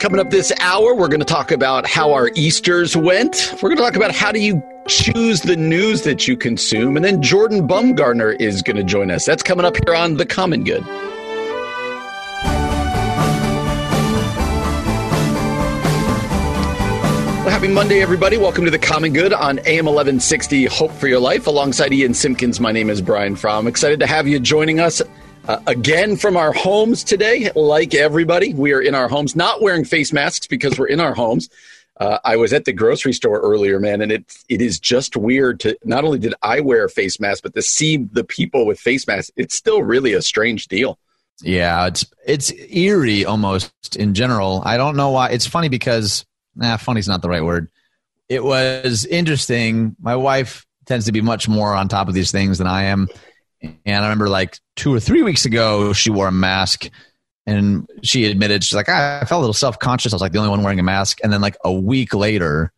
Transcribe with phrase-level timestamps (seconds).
[0.00, 3.52] Coming up this hour, we're going to talk about how our Easters went.
[3.62, 6.96] We're going to talk about how do you choose the news that you consume.
[6.96, 9.26] And then Jordan Bumgarner is going to join us.
[9.26, 10.82] That's coming up here on The Common Good.
[17.44, 18.38] Happy Monday, everybody.
[18.38, 21.46] Welcome to The Common Good on AM 1160 Hope for Your Life.
[21.46, 23.66] Alongside Ian Simpkins, my name is Brian Fromm.
[23.66, 25.02] Excited to have you joining us
[25.50, 29.84] uh, again from our homes today, like everybody, we are in our homes, not wearing
[29.84, 31.48] face masks because we're in our homes.
[31.96, 35.58] Uh, I was at the grocery store earlier, man, and it it is just weird
[35.60, 38.78] to not only did I wear a face mask, but to see the people with
[38.78, 40.98] face masks, it's still really a strange deal.
[41.42, 44.62] Yeah, it's it's eerie almost in general.
[44.64, 45.30] I don't know why.
[45.30, 47.68] It's funny because nah, funny's not the right word.
[48.28, 49.96] It was interesting.
[50.00, 53.08] My wife tends to be much more on top of these things than I am.
[53.62, 56.88] And I remember like two or three weeks ago, she wore a mask
[57.46, 60.12] and she admitted, she's like, I felt a little self conscious.
[60.12, 61.18] I was like the only one wearing a mask.
[61.22, 62.72] And then like a week later,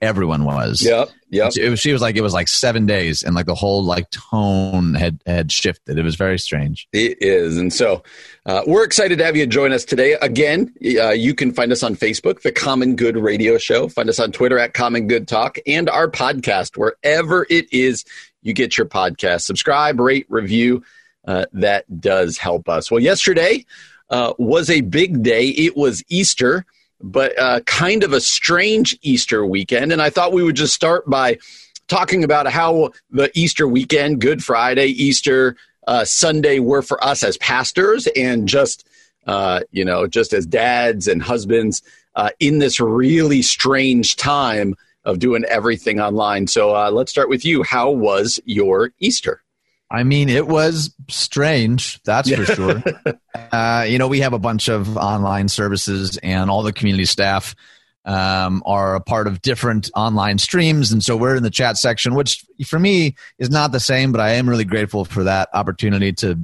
[0.00, 0.82] everyone was.
[0.82, 1.10] Yep.
[1.30, 1.52] Yep.
[1.56, 4.08] It was, she was like, it was like seven days and like the whole like
[4.10, 5.98] tone had, had shifted.
[5.98, 6.88] It was very strange.
[6.92, 7.58] It is.
[7.58, 8.02] And so
[8.46, 10.14] uh, we're excited to have you join us today.
[10.22, 13.88] Again, uh, you can find us on Facebook, The Common Good Radio Show.
[13.88, 18.04] Find us on Twitter at Common Good Talk and our podcast, wherever it is
[18.42, 19.42] you get your podcast.
[19.42, 20.82] Subscribe, rate, review.
[21.26, 22.90] Uh, that does help us.
[22.90, 23.66] Well, yesterday
[24.10, 25.48] uh, was a big day.
[25.48, 26.64] It was Easter,
[27.00, 29.92] but uh, kind of a strange Easter weekend.
[29.92, 31.38] And I thought we would just start by
[31.86, 37.36] talking about how the Easter weekend, Good Friday, Easter uh, Sunday were for us as
[37.38, 38.86] pastors and just,
[39.26, 41.82] uh, you know, just as dads and husbands
[42.14, 44.74] uh, in this really strange time
[45.08, 46.46] of doing everything online.
[46.46, 47.62] So uh, let's start with you.
[47.62, 49.42] How was your Easter?
[49.90, 52.82] I mean, it was strange, that's for sure.
[53.52, 57.56] uh, you know, we have a bunch of online services, and all the community staff
[58.04, 60.92] um, are a part of different online streams.
[60.92, 64.20] And so we're in the chat section, which for me is not the same, but
[64.20, 66.38] I am really grateful for that opportunity to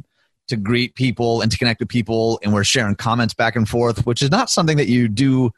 [0.49, 2.41] to greet people and to connect with people.
[2.43, 5.53] And we're sharing comments back and forth, which is not something that you do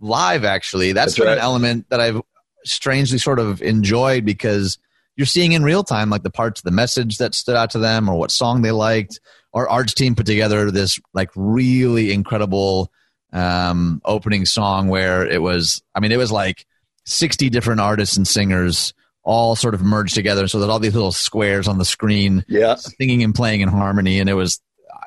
[0.00, 0.44] live.
[0.44, 1.38] Actually, that's, that's right.
[1.38, 2.20] an element that I've
[2.64, 4.78] strangely sort of enjoyed because
[5.16, 7.78] you're seeing in real time like the parts of the message that stood out to
[7.78, 9.20] them or what song they liked.
[9.54, 12.90] Our arts team put together this like really incredible
[13.32, 16.66] um, opening song where it was, I mean, it was like
[17.04, 21.12] 60 different artists and singers all sort of merged together so that all these little
[21.12, 22.74] squares on the screen yeah.
[22.74, 24.60] singing and playing in harmony and it was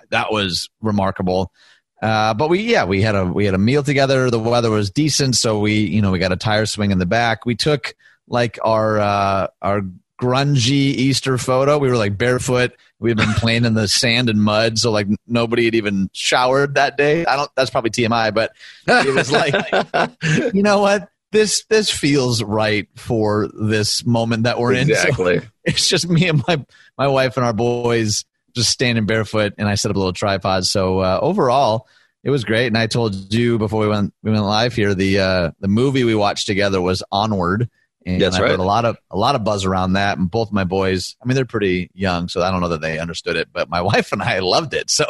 [0.09, 1.51] that was remarkable
[2.05, 4.29] uh, but we yeah we had a we had a meal together.
[4.29, 7.07] The weather was decent, so we you know we got a tire swing in the
[7.07, 7.47] back.
[7.47, 7.95] We took
[8.27, 9.81] like our uh, our
[10.21, 11.79] grungy Easter photo.
[11.79, 12.75] We were like barefoot.
[12.99, 16.75] We had been playing in the sand and mud, so like nobody had even showered
[16.75, 17.25] that day.
[17.25, 17.49] I don't.
[17.55, 18.51] That's probably TMI, but
[18.87, 21.09] it was like, you know what?
[21.31, 24.89] This this feels right for this moment that we're in.
[24.91, 25.39] Exactly.
[25.39, 26.63] So it's just me and my
[26.99, 30.65] my wife and our boys just standing barefoot, and I set up a little tripod.
[30.65, 31.87] So uh, overall,
[32.25, 32.67] it was great.
[32.67, 36.03] And I told you before we went we went live here the uh, the movie
[36.03, 37.69] we watched together was Onward.
[38.07, 38.51] And That's I right.
[38.51, 41.15] heard a lot of a lot of buzz around that, and both my boys.
[41.21, 43.81] I mean, they're pretty young, so I don't know that they understood it, but my
[43.93, 44.89] wife and I loved it.
[44.89, 45.05] So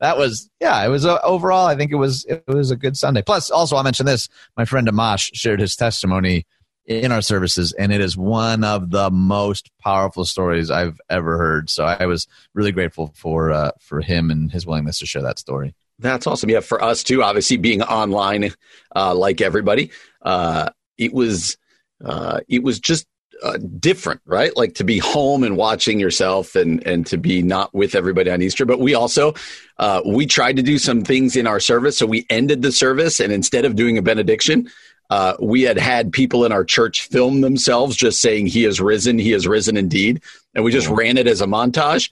[0.00, 1.66] that was, yeah, it was uh, overall.
[1.66, 3.22] I think it was it was a good Sunday.
[3.22, 4.28] Plus, also I mentioned this.
[4.56, 6.46] My friend Amash shared his testimony
[6.84, 11.70] in our services, and it is one of the most powerful stories I've ever heard.
[11.70, 15.38] So I was really grateful for uh, for him and his willingness to share that
[15.38, 15.74] story.
[15.98, 16.50] That's awesome.
[16.50, 17.22] Yeah, for us too.
[17.22, 18.52] Obviously, being online,
[18.94, 19.90] uh, like everybody,
[20.22, 21.56] uh, it was
[22.04, 23.06] uh, it was just
[23.42, 24.56] uh, different, right?
[24.56, 28.42] Like to be home and watching yourself, and and to be not with everybody on
[28.42, 28.64] Easter.
[28.64, 29.34] But we also
[29.78, 31.98] uh, we tried to do some things in our service.
[31.98, 34.68] So we ended the service, and instead of doing a benediction,
[35.12, 39.18] uh, we had had people in our church film themselves just saying, He has risen,
[39.18, 40.22] He has risen indeed.
[40.54, 40.96] And we just mm-hmm.
[40.96, 42.10] ran it as a montage.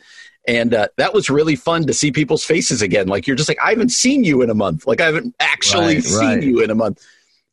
[0.48, 3.08] And uh, that was really fun to see people's faces again.
[3.08, 4.86] Like, you're just like, I haven't seen you in a month.
[4.86, 6.42] Like, I haven't actually right, seen right.
[6.42, 7.04] you in a month.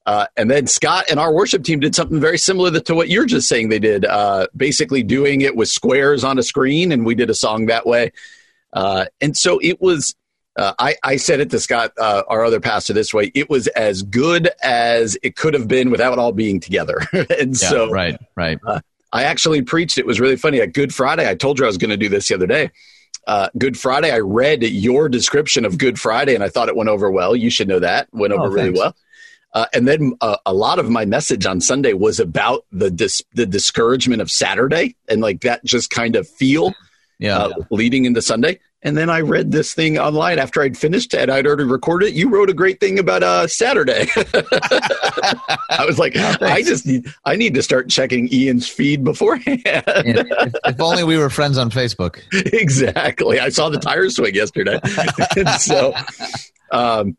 [0.05, 3.25] Uh, and then Scott and our worship team did something very similar to what you're
[3.25, 6.93] just saying they did, uh, basically doing it with squares on a screen.
[6.93, 8.13] And we did a song that way.
[8.71, 10.15] Uh, and so it was
[10.57, 13.67] uh, I, I, said it to Scott, uh, our other pastor, this way: it was
[13.67, 16.99] as good as it could have been without all being together.
[17.13, 17.29] and
[17.61, 18.57] yeah, so, right, right.
[19.11, 19.97] Uh, I actually preached.
[19.97, 21.29] It was really funny at Good Friday.
[21.29, 22.71] I told you I was going to do this the other day.
[23.25, 24.09] Uh, good Friday.
[24.09, 27.35] I read your description of Good Friday, and I thought it went over well.
[27.35, 28.95] You should know that went over oh, really well.
[29.53, 33.23] Uh, and then uh, a lot of my message on Sunday was about the dis-
[33.33, 36.73] the discouragement of Saturday and like that just kind of feel
[37.19, 37.49] yeah.
[37.71, 41.29] leading into Sunday And then I read this thing online after I'd finished it.
[41.29, 42.13] I'd already recorded it.
[42.13, 44.07] You wrote a great thing about uh, Saturday.
[44.15, 49.61] I was like, oh, I just need, I need to start checking Ian's feed beforehand.
[49.65, 52.21] if, if, only we were friends on Facebook.
[52.53, 53.41] exactly.
[53.41, 54.79] I saw the tire swing yesterday.
[55.59, 55.93] so,
[56.71, 57.17] um,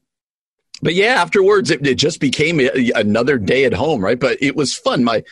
[0.80, 2.62] but yeah, afterwards it, it just became
[2.94, 4.18] another day at home, right?
[4.18, 5.04] But it was fun.
[5.04, 5.22] My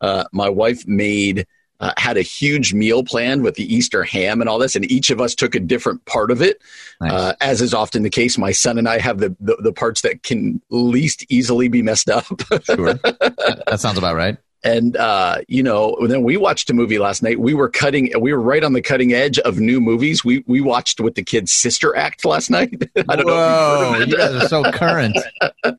[0.00, 1.46] uh, my wife made
[1.80, 5.10] uh, had a huge meal planned with the Easter ham and all this, and each
[5.10, 6.60] of us took a different part of it.
[7.00, 7.12] Nice.
[7.12, 10.02] Uh, as is often the case, my son and I have the, the, the parts
[10.02, 12.24] that can least easily be messed up.
[12.64, 14.38] sure, that sounds about right.
[14.64, 17.38] And uh, you know, then we watched a movie last night.
[17.38, 20.24] We were cutting, we were right on the cutting edge of new movies.
[20.24, 22.90] We we watched with the kids Sister Act last night.
[23.08, 24.04] I don't Whoa, know.
[24.06, 25.18] you guys are so current.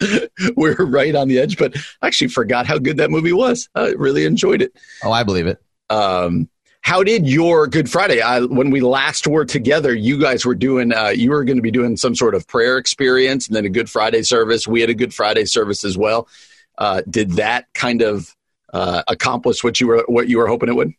[0.55, 3.67] we're right on the edge, but I actually forgot how good that movie was.
[3.73, 4.75] I really enjoyed it.
[5.03, 5.59] Oh, I believe it.
[5.89, 6.49] Um,
[6.81, 8.21] how did your Good Friday?
[8.21, 10.93] I, when we last were together, you guys were doing.
[10.93, 13.69] Uh, you were going to be doing some sort of prayer experience, and then a
[13.69, 14.67] Good Friday service.
[14.67, 16.27] We had a Good Friday service as well.
[16.77, 18.35] Uh, did that kind of
[18.71, 20.93] uh, accomplish what you were what you were hoping it would?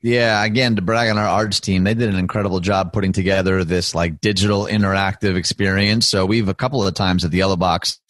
[0.00, 3.64] Yeah, again, to brag on our arts team, they did an incredible job putting together
[3.64, 6.08] this like digital interactive experience.
[6.08, 8.00] So we've a couple of times at the Yellow Box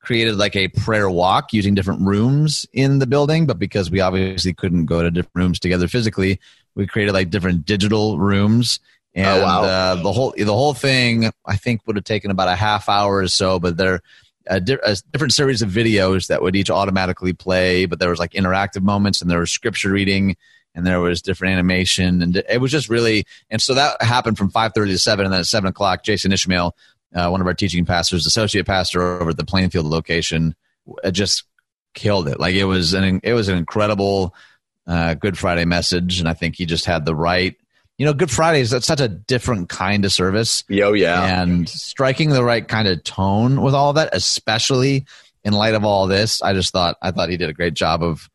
[0.00, 4.54] created like a prayer walk using different rooms in the building, but because we obviously
[4.54, 6.40] couldn't go to different rooms together physically,
[6.74, 8.80] we created like different digital rooms.
[9.14, 9.62] And oh, wow.
[9.62, 13.16] uh, the whole the whole thing, I think, would have taken about a half hour
[13.18, 13.58] or so.
[13.58, 14.02] But there are
[14.46, 17.86] a, di- a, different series of videos that would each automatically play.
[17.86, 20.36] But there was like interactive moments, and there was scripture reading,
[20.76, 23.24] and there was different animation, and it was just really.
[23.50, 26.32] And so that happened from five thirty to seven, and then at seven o'clock, Jason
[26.32, 26.76] Ishmael
[27.14, 30.54] uh, one of our teaching pastors, associate pastor over at the Plainfield location,
[31.12, 31.44] just
[31.94, 32.38] killed it.
[32.38, 34.34] Like it was an it was an incredible
[34.86, 37.56] uh, Good Friday message, and I think he just had the right.
[37.98, 40.64] You know, Good Friday is that's such a different kind of service.
[40.68, 45.06] Yo, yeah, and striking the right kind of tone with all of that, especially
[45.44, 48.02] in light of all this, I just thought I thought he did a great job
[48.02, 48.28] of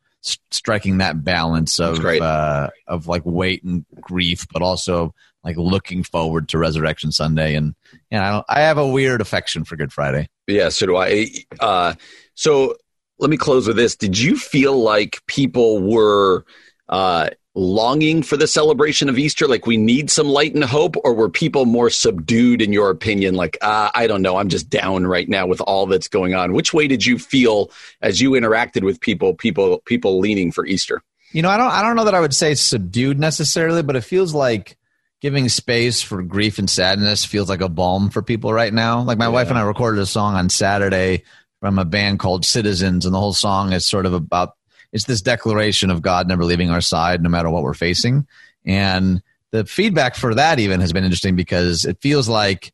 [0.50, 5.14] striking that balance of uh, of like weight and grief, but also
[5.46, 7.54] like looking forward to Resurrection Sunday.
[7.54, 7.74] And
[8.10, 10.28] you know, I, I have a weird affection for Good Friday.
[10.48, 11.28] Yeah, so do I.
[11.60, 11.94] Uh,
[12.34, 12.74] so
[13.18, 13.94] let me close with this.
[13.94, 16.44] Did you feel like people were
[16.88, 19.46] uh, longing for the celebration of Easter?
[19.46, 23.36] Like we need some light and hope, or were people more subdued in your opinion?
[23.36, 26.54] Like uh, I don't know, I'm just down right now with all that's going on.
[26.54, 27.70] Which way did you feel
[28.02, 29.32] as you interacted with people?
[29.32, 31.02] People, people leaning for Easter.
[31.30, 34.02] You know, I don't, I don't know that I would say subdued necessarily, but it
[34.02, 34.76] feels like
[35.20, 39.02] giving space for grief and sadness feels like a balm for people right now.
[39.02, 39.30] Like my yeah.
[39.30, 41.24] wife and I recorded a song on Saturday
[41.60, 44.52] from a band called Citizens, and the whole song is sort of about
[44.92, 48.26] it's this declaration of God never leaving our side no matter what we're facing.
[48.64, 49.22] And
[49.52, 52.72] the feedback for that even has been interesting because it feels like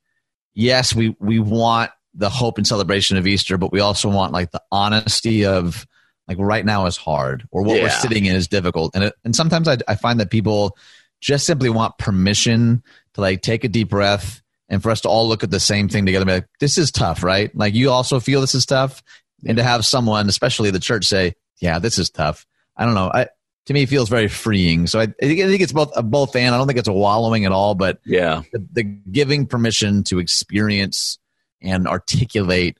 [0.54, 4.50] yes, we we want the hope and celebration of Easter, but we also want like
[4.50, 5.86] the honesty of
[6.28, 7.84] like right now is hard or what yeah.
[7.84, 8.94] we're sitting in is difficult.
[8.94, 10.76] And it, and sometimes I, I find that people
[11.22, 12.82] just simply want permission
[13.14, 15.88] to like take a deep breath and for us to all look at the same
[15.88, 17.54] thing together like, this is tough, right?
[17.56, 19.02] Like you also feel this is tough.
[19.46, 22.44] And to have someone, especially the church, say, yeah, this is tough.
[22.76, 23.10] I don't know.
[23.12, 23.28] I,
[23.66, 24.86] to me, it feels very freeing.
[24.86, 27.44] So I, I think it's both a both and I don't think it's a wallowing
[27.44, 31.18] at all, but yeah, the, the giving permission to experience
[31.60, 32.76] and articulate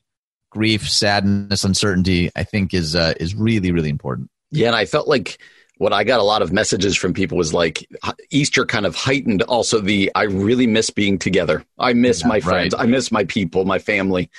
[0.51, 4.29] grief, sadness, uncertainty, I think is uh, is really really important.
[4.51, 5.39] Yeah, and I felt like
[5.83, 7.89] what I got a lot of messages from people was like
[8.31, 11.65] Easter kind of heightened also the I really miss being together.
[11.77, 12.73] I miss yeah, my friends.
[12.73, 12.85] Right.
[12.85, 14.31] I miss my people, my family.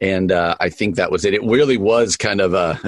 [0.00, 1.34] And uh, I think that was it.
[1.34, 2.78] It really was kind of a,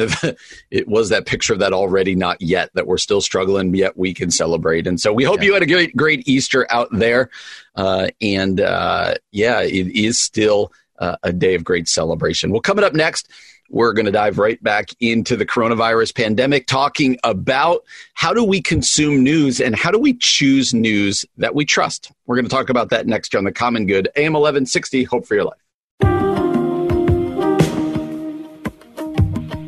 [0.71, 4.15] it was that picture of that already not yet that we're still struggling, yet we
[4.15, 4.87] can celebrate.
[4.87, 5.47] And so we hope yeah.
[5.47, 7.29] you had a great, great Easter out there.
[7.75, 12.53] Uh, and uh, yeah, it is still uh, a day of great celebration.
[12.53, 13.29] Well, coming up next,
[13.71, 18.61] we're going to dive right back into the coronavirus pandemic, talking about how do we
[18.61, 22.13] consume news and how do we choose news that we trust.
[22.27, 25.35] We're going to talk about that next on the Common Good, AM 1160, Hope for
[25.35, 25.59] Your Life.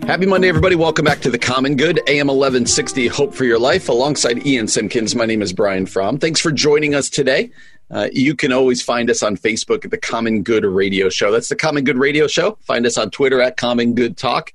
[0.09, 0.75] Happy Monday, everybody.
[0.75, 3.91] Welcome back to the Common Good, AM 1160, Hope for Your Life.
[3.91, 6.19] Alongside Ian Simpkins, my name is Brian Fromm.
[6.19, 7.51] Thanks for joining us today.
[7.91, 11.33] Uh, you can always find us on Facebook at the Common Good Radio Show.
[11.33, 12.59] That's the Common Good Radio Show.
[12.63, 14.53] Find us on Twitter at Common Good Talk.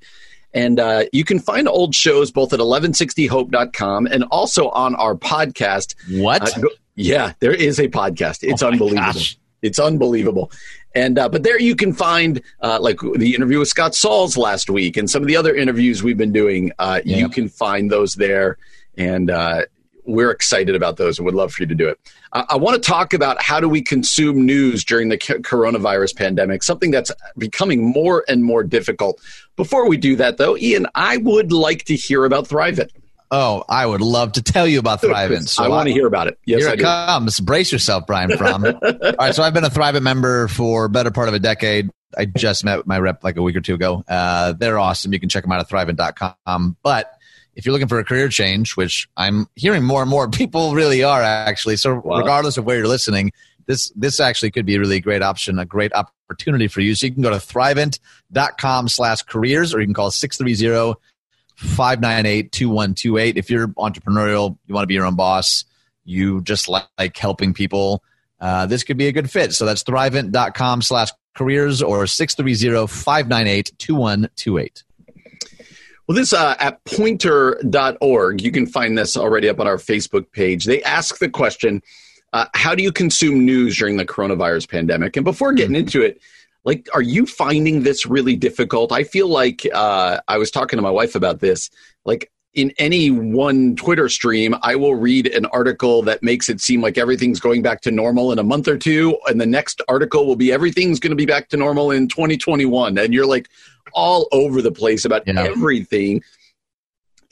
[0.52, 5.94] And uh, you can find old shows both at 1160hope.com and also on our podcast.
[6.20, 6.56] What?
[6.56, 8.44] Uh, go, yeah, there is a podcast.
[8.48, 9.02] It's oh unbelievable.
[9.12, 9.36] Gosh.
[9.62, 10.52] It's unbelievable.
[10.94, 14.70] And uh, but there you can find uh, like the interview with Scott Sauls last
[14.70, 16.70] week and some of the other interviews we've been doing.
[16.78, 18.58] Uh, You can find those there.
[18.96, 19.62] And uh,
[20.04, 21.98] we're excited about those and would love for you to do it.
[22.32, 26.62] I, I want to talk about how do we consume news during the coronavirus pandemic,
[26.62, 29.20] something that's becoming more and more difficult.
[29.56, 32.90] Before we do that, though, Ian, I would like to hear about Thrivent.
[33.30, 35.48] Oh, I would love to tell you about Thrivent.
[35.54, 36.38] So I want to hear about it.
[36.44, 36.82] Yes, here I it do.
[36.84, 37.40] comes.
[37.40, 38.64] Brace yourself, Brian Fromm.
[38.82, 41.90] All right, so I've been a Thrivent member for better part of a decade.
[42.16, 44.04] I just met my rep like a week or two ago.
[44.06, 45.12] Uh, they're awesome.
[45.12, 46.76] You can check them out at thrivent.com.
[46.82, 47.12] But
[47.56, 51.02] if you're looking for a career change, which I'm hearing more and more people really
[51.02, 52.18] are actually, so wow.
[52.18, 53.32] regardless of where you're listening,
[53.66, 56.94] this this actually could be a really great option, a great opportunity for you.
[56.94, 61.00] So you can go to thrivent.com slash careers or you can call 630
[61.56, 63.36] 598 2128.
[63.38, 65.64] If you're entrepreneurial, you want to be your own boss,
[66.04, 68.02] you just like helping people,
[68.40, 69.54] uh, this could be a good fit.
[69.54, 74.84] So that's thrivent.com slash careers or 630 598 2128.
[76.06, 80.66] Well, this uh, at poynter.org, you can find this already up on our Facebook page.
[80.66, 81.82] They ask the question
[82.34, 85.16] uh, How do you consume news during the coronavirus pandemic?
[85.16, 86.20] And before getting into it,
[86.64, 88.92] like, are you finding this really difficult?
[88.92, 91.70] I feel like uh, I was talking to my wife about this.
[92.04, 96.80] Like, in any one Twitter stream, I will read an article that makes it seem
[96.80, 100.26] like everything's going back to normal in a month or two, and the next article
[100.26, 102.96] will be everything's going to be back to normal in 2021.
[102.96, 103.48] And you're like
[103.94, 105.42] all over the place about yeah.
[105.42, 106.22] everything.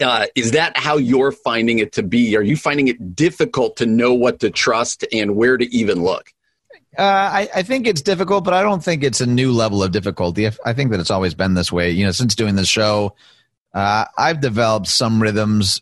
[0.01, 2.37] Uh, is that how you're finding it to be?
[2.37, 6.33] Are you finding it difficult to know what to trust and where to even look?
[6.99, 9.93] Uh, I, I, think it's difficult, but I don't think it's a new level of
[9.93, 10.47] difficulty.
[10.47, 11.91] I think that it's always been this way.
[11.91, 13.15] You know, since doing this show,
[13.73, 15.81] uh, I've developed some rhythms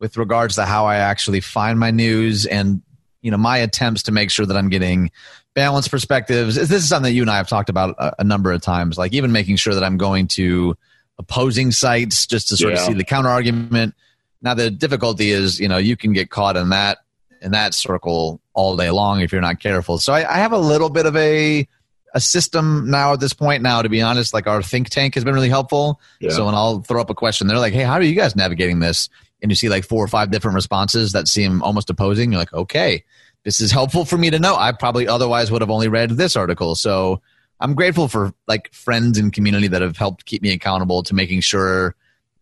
[0.00, 2.82] with regards to how I actually find my news and
[3.20, 5.10] you know my attempts to make sure that I'm getting
[5.58, 6.54] balanced perspectives.
[6.54, 8.96] This is something that you and I have talked about a, a number of times.
[8.96, 10.76] Like even making sure that I'm going to
[11.18, 12.78] opposing sites just to sort yeah.
[12.78, 13.96] of see the counter argument.
[14.40, 16.98] Now the difficulty is, you know, you can get caught in that
[17.42, 19.98] in that circle all day long if you're not careful.
[19.98, 21.66] So I, I have a little bit of a
[22.14, 23.60] a system now at this point.
[23.60, 26.00] Now, to be honest, like our think tank has been really helpful.
[26.20, 26.30] Yeah.
[26.30, 28.78] So when I'll throw up a question, they're like, "Hey, how are you guys navigating
[28.78, 29.08] this?"
[29.42, 32.30] And you see like four or five different responses that seem almost opposing.
[32.30, 33.02] You're like, "Okay,
[33.44, 36.36] this is helpful for me to know." I probably otherwise would have only read this
[36.36, 36.74] article.
[36.74, 37.20] So
[37.60, 41.40] I'm grateful for like friends and community that have helped keep me accountable to making
[41.40, 41.94] sure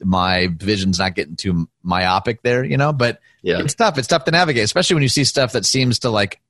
[0.03, 3.61] my vision's not getting too myopic there, you know, but yeah.
[3.61, 3.97] it's tough.
[3.97, 6.41] It's tough to navigate, especially when you see stuff that seems to like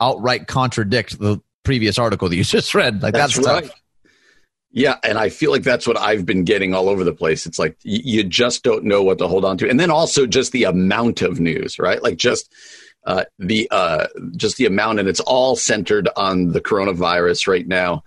[0.00, 3.02] outright contradict the previous article that you just read.
[3.02, 3.64] Like that's, that's right.
[3.64, 3.74] Tough.
[4.72, 7.44] Yeah, and I feel like that's what I've been getting all over the place.
[7.44, 10.52] It's like you just don't know what to hold on to, and then also just
[10.52, 12.00] the amount of news, right?
[12.00, 12.52] Like just
[13.04, 18.04] uh, the uh, just the amount, and it's all centered on the coronavirus right now.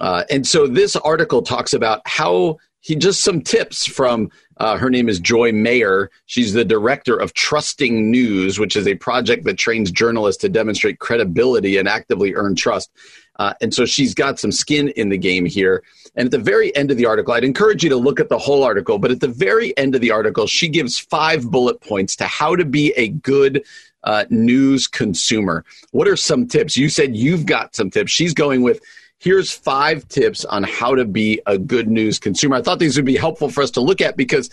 [0.00, 4.90] Uh, and so this article talks about how he just some tips from uh, her
[4.90, 6.10] name is Joy Mayer.
[6.26, 10.98] She's the director of Trusting News, which is a project that trains journalists to demonstrate
[10.98, 12.90] credibility and actively earn trust.
[13.36, 15.82] Uh, and so she's got some skin in the game here.
[16.14, 18.38] And at the very end of the article, I'd encourage you to look at the
[18.38, 22.14] whole article, but at the very end of the article, she gives five bullet points
[22.16, 23.64] to how to be a good
[24.04, 25.64] uh, news consumer.
[25.90, 26.76] What are some tips?
[26.76, 28.12] You said you've got some tips.
[28.12, 28.80] She's going with
[29.18, 32.56] here's five tips on how to be a good news consumer.
[32.56, 34.50] I thought these would be helpful for us to look at because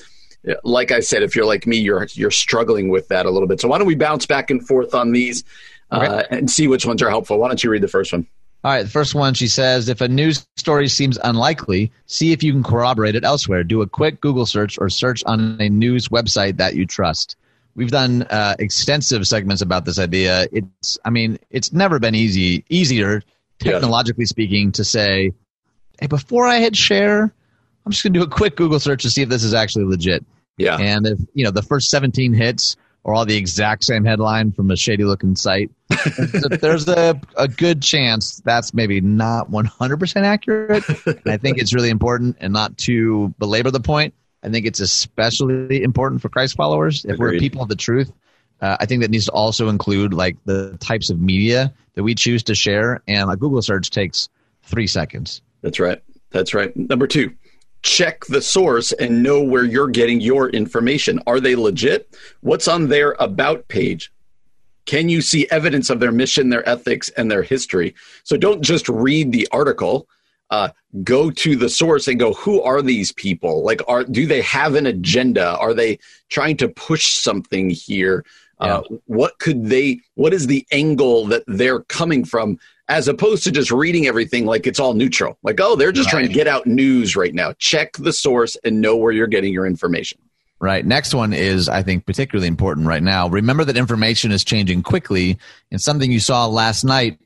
[0.64, 3.62] like I said, if you're like me, you're you're struggling with that a little bit.
[3.62, 5.44] So why don't we bounce back and forth on these
[5.92, 7.38] uh, and see which ones are helpful?
[7.38, 8.26] Why don't you read the first one?
[8.64, 12.44] All right, the first one she says if a news story seems unlikely, see if
[12.44, 13.64] you can corroborate it elsewhere.
[13.64, 17.36] Do a quick Google search or search on a news website that you trust.
[17.76, 20.48] We've done uh, extensive segments about this idea.
[20.52, 23.22] It's, I mean, it's never been easy, easier
[23.60, 24.28] technologically yeah.
[24.28, 25.32] speaking, to say,
[26.00, 27.34] hey, before I hit share,
[27.86, 29.86] I'm just going to do a quick Google search to see if this is actually
[29.86, 30.26] legit.
[30.58, 30.78] Yeah.
[30.78, 34.70] And if, you know, the first 17 hits are all the exact same headline from
[34.70, 35.72] a shady looking site,
[36.62, 40.88] there's a, a good chance that's maybe not 100% accurate.
[41.06, 44.14] and I think it's really important and not to belabor the point.
[44.44, 47.06] I think it's especially important for Christ followers.
[47.06, 47.36] If Agreed.
[47.36, 48.12] we're people of the truth,
[48.62, 52.16] uh, I think that needs to also include like the types of media that we
[52.16, 53.02] choose to share.
[53.08, 54.30] And a Google search takes
[54.64, 55.42] three seconds.
[55.62, 56.02] That's right.
[56.32, 56.76] That's right.
[56.76, 57.34] Number two,
[57.84, 61.20] check the source and know where you're getting your information.
[61.28, 62.16] Are they legit?
[62.42, 64.12] What's on their about page?
[64.86, 67.94] Can you see evidence of their mission, their ethics, and their history?
[68.24, 70.08] So don't just read the article.
[70.52, 70.70] Uh,
[71.04, 73.64] go to the source and go, who are these people?
[73.64, 75.58] Like, are do they have an agenda?
[75.58, 75.98] Are they
[76.30, 78.26] trying to push something here?
[78.60, 78.80] Yeah.
[78.80, 80.02] Uh, what could they?
[80.16, 84.68] What is the angle that they're coming from, as opposed to just reading everything like
[84.68, 85.38] it's all neutral?
[85.42, 86.20] Like, oh, they're just right.
[86.20, 87.54] trying to get out news right now.
[87.58, 90.20] Check the source and know where you're getting your information.
[90.60, 90.86] Right.
[90.86, 93.30] Next one is, I think, particularly important right now.
[93.30, 95.40] Remember that information is changing quickly,
[95.72, 97.18] and something you saw last night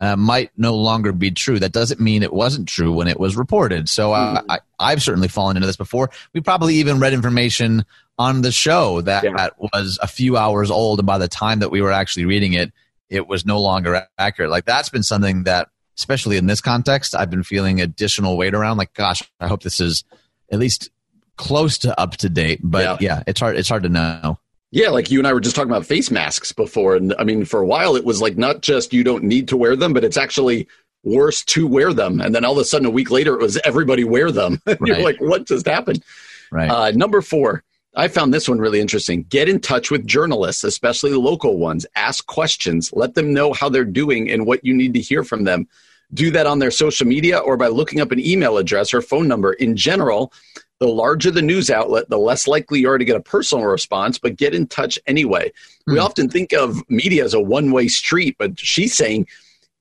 [0.00, 1.58] uh, might no longer be true.
[1.58, 3.88] That doesn't mean it wasn't true when it was reported.
[3.88, 4.46] So uh, mm.
[4.48, 6.10] I, I've certainly fallen into this before.
[6.32, 7.84] We probably even read information
[8.18, 9.48] on the show that yeah.
[9.58, 12.72] was a few hours old, and by the time that we were actually reading it,
[13.08, 14.50] it was no longer accurate.
[14.50, 18.76] Like that's been something that, especially in this context, I've been feeling additional weight around.
[18.76, 20.04] Like, gosh, I hope this is
[20.50, 20.90] at least
[21.36, 22.60] close to up to date.
[22.62, 23.16] But yeah.
[23.16, 23.56] yeah, it's hard.
[23.56, 24.38] It's hard to know.
[24.74, 27.44] Yeah, like you and I were just talking about face masks before, and I mean,
[27.44, 30.02] for a while it was like not just you don't need to wear them, but
[30.02, 30.66] it's actually
[31.04, 32.20] worse to wear them.
[32.20, 34.60] And then all of a sudden, a week later, it was everybody wear them.
[34.66, 34.80] Right.
[34.84, 36.02] You're like, what just happened?
[36.50, 36.68] Right.
[36.68, 37.62] Uh, number four,
[37.94, 39.22] I found this one really interesting.
[39.28, 41.86] Get in touch with journalists, especially local ones.
[41.94, 42.92] Ask questions.
[42.92, 45.68] Let them know how they're doing and what you need to hear from them.
[46.12, 49.28] Do that on their social media or by looking up an email address or phone
[49.28, 49.52] number.
[49.52, 50.32] In general,
[50.80, 54.18] the larger the news outlet, the less likely you are to get a personal response,
[54.18, 55.48] but get in touch anyway.
[55.88, 55.92] Mm.
[55.92, 56.04] We hmm.
[56.04, 59.26] often think of media as a one way street, but she's saying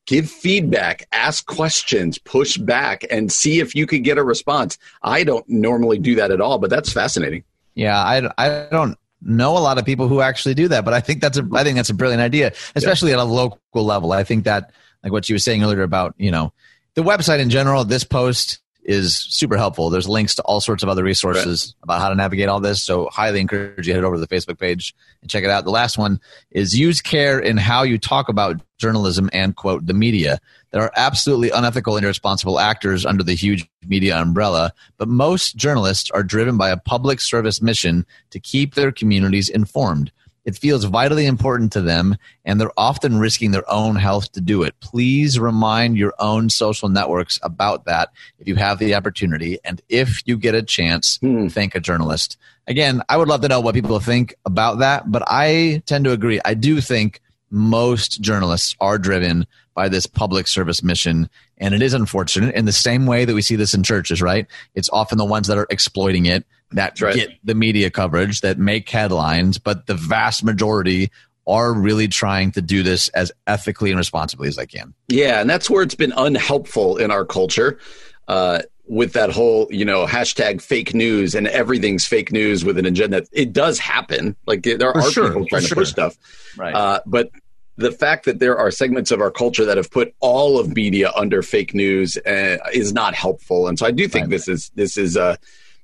[0.06, 4.78] give feedback, ask questions, push back, and see if you could get a response.
[5.02, 7.44] I don't normally do that at all, but that's fascinating.
[7.74, 11.00] Yeah, I, I don't know a lot of people who actually do that, but I
[11.00, 13.18] think that's a I think that's a brilliant idea, especially yeah.
[13.18, 14.12] at a local level.
[14.12, 14.72] I think that
[15.04, 16.54] like what you were saying earlier about you know
[16.96, 19.90] the website in general, this post is super helpful.
[19.90, 21.84] There's links to all sorts of other resources right.
[21.84, 22.84] about how to navigate all this.
[22.84, 25.64] So highly encourage you head over to the Facebook page and check it out.
[25.64, 26.20] The last one
[26.52, 30.40] is use care in how you talk about journalism and quote the media.
[30.72, 36.12] There are absolutely unethical and irresponsible actors under the huge media umbrella, but most journalists
[36.12, 40.12] are driven by a public service mission to keep their communities informed.
[40.46, 44.64] It feels vitally important to them, and they're often risking their own health to do
[44.64, 44.76] it.
[44.82, 49.58] Please remind your own social networks about that if you have the opportunity.
[49.64, 51.48] And if you get a chance, hmm.
[51.48, 52.38] thank a journalist.
[52.68, 56.12] Again, I would love to know what people think about that, but I tend to
[56.12, 56.40] agree.
[56.44, 57.22] I do think
[57.54, 59.46] most journalists are driven
[59.76, 61.30] by this public service mission.
[61.58, 64.48] And it is unfortunate in the same way that we see this in churches, right?
[64.76, 67.16] It's often the ones that are exploiting it that right.
[67.16, 71.12] get the media coverage that make headlines, but the vast majority
[71.46, 74.94] are really trying to do this as ethically and responsibly as they can.
[75.08, 77.80] Yeah, and that's where it's been unhelpful in our culture.
[78.28, 82.86] Uh, with that whole, you know, hashtag fake news and everything's fake news with an
[82.86, 83.24] agenda.
[83.32, 84.36] It does happen.
[84.46, 85.30] Like there are sure.
[85.30, 85.76] people trying For to sure.
[85.76, 86.18] push stuff.
[86.58, 86.76] Right.
[86.76, 87.32] Uh, but
[87.76, 91.12] the fact that there are segments of our culture that have put all of media
[91.16, 93.68] under fake news uh, is not helpful.
[93.68, 94.30] And so I do think right.
[94.30, 95.38] this is this is a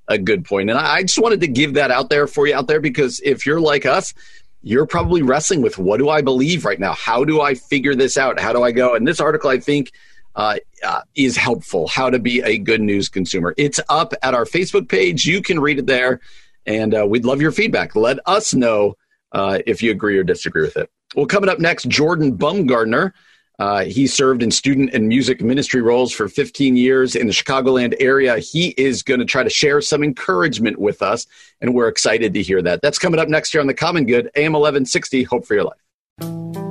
[0.07, 0.69] a good point.
[0.69, 3.19] And I, I just wanted to give that out there for you out there because
[3.23, 4.13] if you're like us,
[4.61, 6.93] you're probably wrestling with what do I believe right now?
[6.93, 8.39] How do I figure this out?
[8.39, 8.95] How do I go?
[8.95, 9.91] And this article, I think,
[10.35, 11.87] uh, uh, is helpful.
[11.87, 13.53] How to be a good news consumer.
[13.57, 15.25] It's up at our Facebook page.
[15.25, 16.19] You can read it there,
[16.65, 17.95] and uh, we'd love your feedback.
[17.95, 18.95] Let us know
[19.31, 20.89] uh, if you agree or disagree with it.
[21.15, 23.13] Well, coming up next, Jordan Bumgarner.
[23.57, 27.93] Uh, he served in student and music ministry roles for 15 years in the Chicagoland
[27.99, 28.39] area.
[28.39, 31.27] He is going to try to share some encouragement with us,
[31.59, 32.81] and we're excited to hear that.
[32.81, 35.23] That's coming up next year on The Common Good, AM 1160.
[35.23, 36.68] Hope for your life.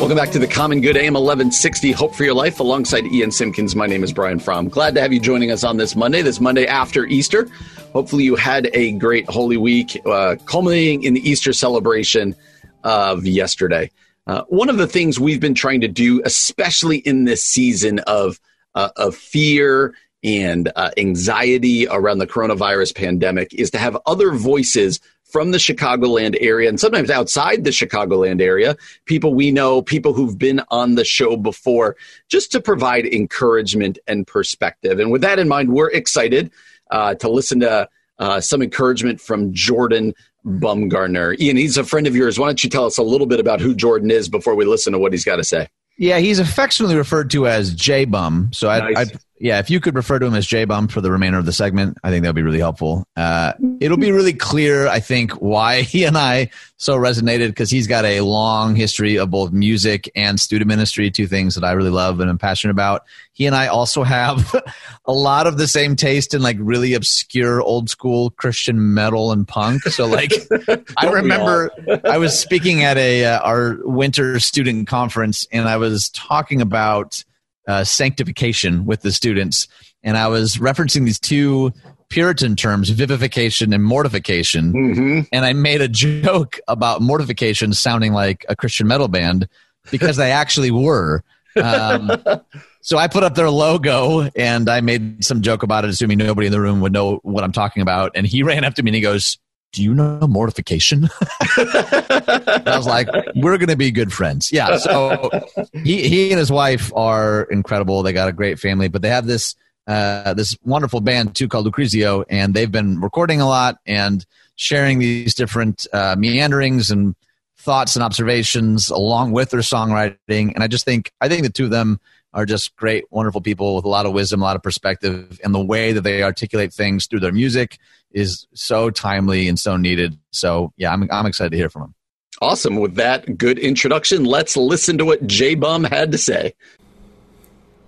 [0.00, 3.76] Welcome back to the Common Good AM 1160 Hope for Your Life alongside Ian Simpkins.
[3.76, 4.70] My name is Brian Fromm.
[4.70, 7.46] Glad to have you joining us on this Monday, this Monday after Easter.
[7.92, 12.34] Hopefully, you had a great Holy Week, uh, culminating in the Easter celebration
[12.82, 13.90] of yesterday.
[14.26, 18.40] Uh, one of the things we've been trying to do, especially in this season of,
[18.74, 24.98] uh, of fear and uh, anxiety around the coronavirus pandemic, is to have other voices
[25.30, 30.38] from the Chicagoland area and sometimes outside the Chicagoland area, people we know, people who've
[30.38, 31.96] been on the show before,
[32.28, 34.98] just to provide encouragement and perspective.
[34.98, 36.50] And with that in mind, we're excited
[36.90, 37.88] uh, to listen to
[38.18, 40.14] uh, some encouragement from Jordan
[40.44, 41.38] Bumgarner.
[41.38, 42.38] Ian, he's a friend of yours.
[42.38, 44.92] Why don't you tell us a little bit about who Jordan is before we listen
[44.92, 45.68] to what he's got to say?
[45.98, 48.50] Yeah, he's affectionately referred to as J Bum.
[48.52, 49.10] So nice.
[49.12, 51.46] I, yeah, if you could refer to him as J Bum for the remainder of
[51.46, 53.06] the segment, I think that would be really helpful.
[53.16, 57.86] Uh, it'll be really clear, I think, why he and I so resonated because he's
[57.86, 61.90] got a long history of both music and student ministry, two things that I really
[61.90, 63.06] love and am passionate about.
[63.32, 64.54] He and I also have
[65.06, 69.48] a lot of the same taste in like really obscure old school Christian metal and
[69.48, 69.84] punk.
[69.84, 70.32] So, like,
[70.98, 71.70] I remember
[72.04, 77.24] I was speaking at a uh, our winter student conference and I was talking about
[77.68, 79.68] uh, sanctification with the students,
[80.02, 81.72] and I was referencing these two
[82.10, 84.72] Puritan terms, vivification and mortification.
[84.72, 85.20] Mm-hmm.
[85.32, 89.48] And I made a joke about mortification sounding like a Christian metal band
[89.92, 91.22] because they actually were.
[91.56, 92.10] Um,
[92.82, 96.46] so I put up their logo and I made some joke about it, assuming nobody
[96.46, 98.10] in the room would know what I'm talking about.
[98.16, 99.38] And he ran up to me and he goes,
[99.72, 101.08] do you know mortification?
[101.56, 104.52] I was like, we're going to be good friends.
[104.52, 104.78] Yeah.
[104.78, 105.30] So
[105.72, 108.02] he, he and his wife are incredible.
[108.02, 109.54] They got a great family, but they have this,
[109.86, 114.24] uh, this wonderful band too called Lucrezio, and they've been recording a lot and
[114.56, 117.14] sharing these different uh, meanderings and
[117.56, 120.54] thoughts and observations along with their songwriting.
[120.54, 122.00] And I just think, I think the two of them
[122.32, 125.54] are just great, wonderful people with a lot of wisdom, a lot of perspective, and
[125.54, 127.78] the way that they articulate things through their music
[128.12, 130.18] is so timely and so needed.
[130.30, 131.94] So yeah, I'm I'm excited to hear from him.
[132.42, 132.76] Awesome.
[132.76, 136.54] With that good introduction, let's listen to what J Bum had to say.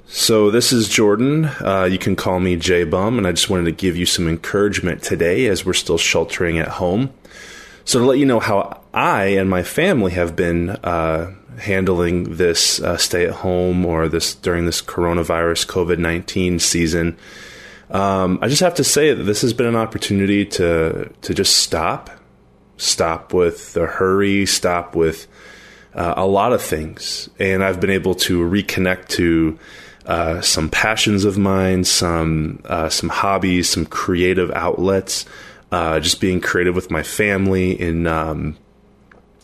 [0.06, 1.46] So this is Jordan.
[1.46, 4.28] Uh, you can call me J Bum, and I just wanted to give you some
[4.28, 7.12] encouragement today as we're still sheltering at home.
[7.84, 12.78] So to let you know how I and my family have been uh, handling this
[12.80, 17.16] uh, stay at home or this during this coronavirus COVID nineteen season
[17.92, 21.58] um, I just have to say that this has been an opportunity to to just
[21.58, 22.10] stop,
[22.78, 25.26] stop with the hurry, stop with
[25.94, 29.58] uh, a lot of things, and I've been able to reconnect to
[30.06, 35.26] uh, some passions of mine, some uh, some hobbies, some creative outlets.
[35.70, 38.58] Uh, just being creative with my family in um,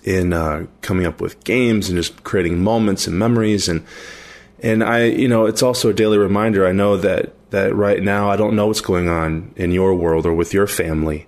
[0.04, 3.84] in uh, coming up with games and just creating moments and memories and
[4.62, 6.66] and I you know it's also a daily reminder.
[6.66, 10.26] I know that that right now I don't know what's going on in your world
[10.26, 11.26] or with your family.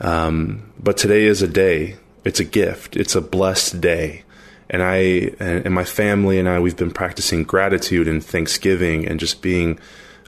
[0.00, 1.96] Um, but today is a day.
[2.24, 2.96] It's a gift.
[2.96, 4.24] It's a blessed day.
[4.68, 9.40] And I and, my family and I, we've been practicing gratitude and thanksgiving and just
[9.40, 9.78] being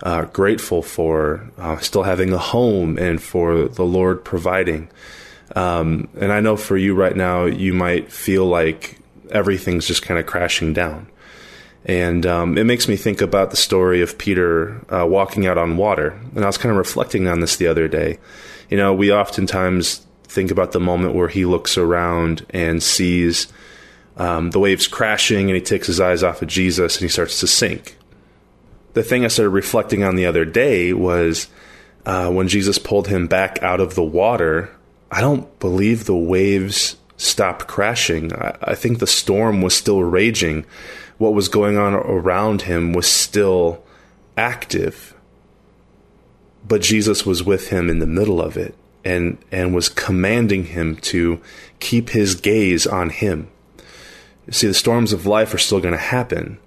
[0.03, 4.89] uh, grateful for uh, still having a home and for the Lord providing.
[5.57, 8.99] Um, and I know for you right now, you might feel like
[9.31, 11.09] everything's just kind of crashing down.
[11.89, 15.79] And um, it makes me think about the story of Peter uh, walking out on
[15.79, 16.21] water.
[16.35, 18.19] And I was kind of reflecting on this the other day.
[18.69, 23.51] You know, we oftentimes think about the moment where he looks around and sees
[24.19, 27.41] um, the waves crashing and he takes his eyes off of Jesus and he starts
[27.41, 27.97] to sink.
[28.93, 31.49] The thing I started reflecting on the other day was
[32.05, 34.71] uh, when Jesus pulled him back out of the water,
[35.11, 38.35] I don't believe the waves stopped crashing.
[38.35, 40.67] I, I think the storm was still raging
[41.19, 43.85] what was going on around him was still
[44.37, 45.15] active.
[46.67, 50.97] But Jesus was with him in the middle of it and, and was commanding him
[50.97, 51.41] to
[51.81, 53.49] keep his gaze on him.
[54.51, 56.59] See, the storms of life are still going to happen,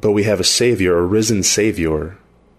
[0.00, 2.18] but we have a Savior, a risen Savior,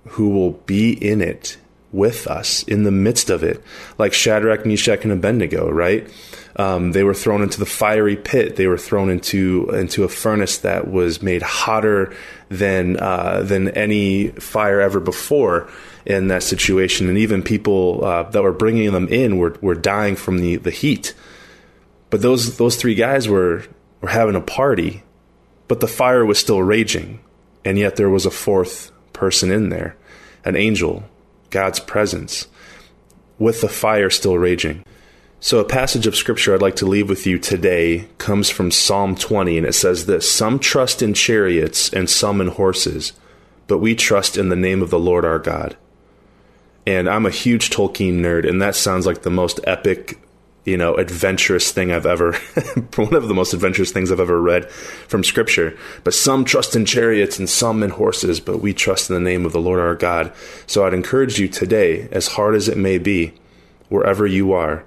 [0.09, 1.57] who will be in it
[1.91, 3.61] with us in the midst of it,
[3.97, 6.07] like Shadrach, Meshach, and Abednego, right?
[6.57, 8.55] Um, they were thrown into the fiery pit.
[8.55, 12.15] They were thrown into into a furnace that was made hotter
[12.49, 15.69] than uh, than any fire ever before
[16.05, 17.09] in that situation.
[17.09, 20.71] And even people uh, that were bringing them in were were dying from the the
[20.71, 21.13] heat.
[22.09, 23.63] But those those three guys were
[24.01, 25.03] were having a party,
[25.67, 27.19] but the fire was still raging,
[27.63, 29.95] and yet there was a fourth person in there,
[30.43, 31.03] an angel,
[31.51, 32.47] God's presence,
[33.37, 34.83] with the fire still raging.
[35.39, 39.15] So, a passage of scripture I'd like to leave with you today comes from Psalm
[39.15, 43.13] 20, and it says this Some trust in chariots and some in horses,
[43.67, 45.77] but we trust in the name of the Lord our God.
[46.87, 50.19] And I'm a huge Tolkien nerd, and that sounds like the most epic,
[50.65, 52.33] you know, adventurous thing I've ever,
[52.95, 55.77] one of the most adventurous things I've ever read from scripture.
[56.03, 59.45] But some trust in chariots and some in horses, but we trust in the name
[59.45, 60.33] of the Lord our God.
[60.65, 63.33] So, I'd encourage you today, as hard as it may be,
[63.89, 64.83] wherever you are,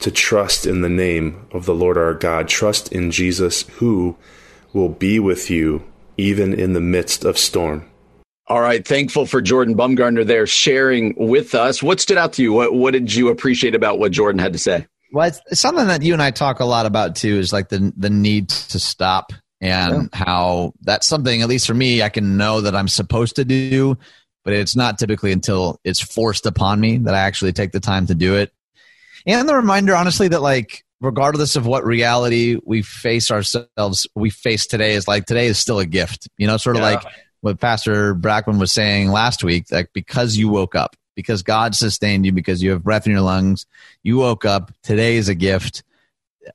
[0.00, 2.48] to trust in the name of the Lord our God.
[2.48, 4.16] Trust in Jesus who
[4.72, 5.84] will be with you
[6.16, 7.88] even in the midst of storm.
[8.46, 8.86] All right.
[8.86, 11.82] Thankful for Jordan Bumgarner there sharing with us.
[11.82, 12.52] What stood out to you?
[12.52, 14.86] What, what did you appreciate about what Jordan had to say?
[15.12, 17.92] Well, it's something that you and I talk a lot about too is like the,
[17.96, 20.24] the need to stop and yeah.
[20.24, 23.96] how that's something, at least for me, I can know that I'm supposed to do,
[24.44, 28.06] but it's not typically until it's forced upon me that I actually take the time
[28.08, 28.52] to do it
[29.26, 34.66] and the reminder honestly that like regardless of what reality we face ourselves we face
[34.66, 36.28] today is like today is still a gift.
[36.38, 36.90] You know sort of yeah.
[36.90, 37.04] like
[37.40, 42.24] what pastor brackman was saying last week like because you woke up because god sustained
[42.24, 43.66] you because you have breath in your lungs
[44.02, 45.82] you woke up today is a gift.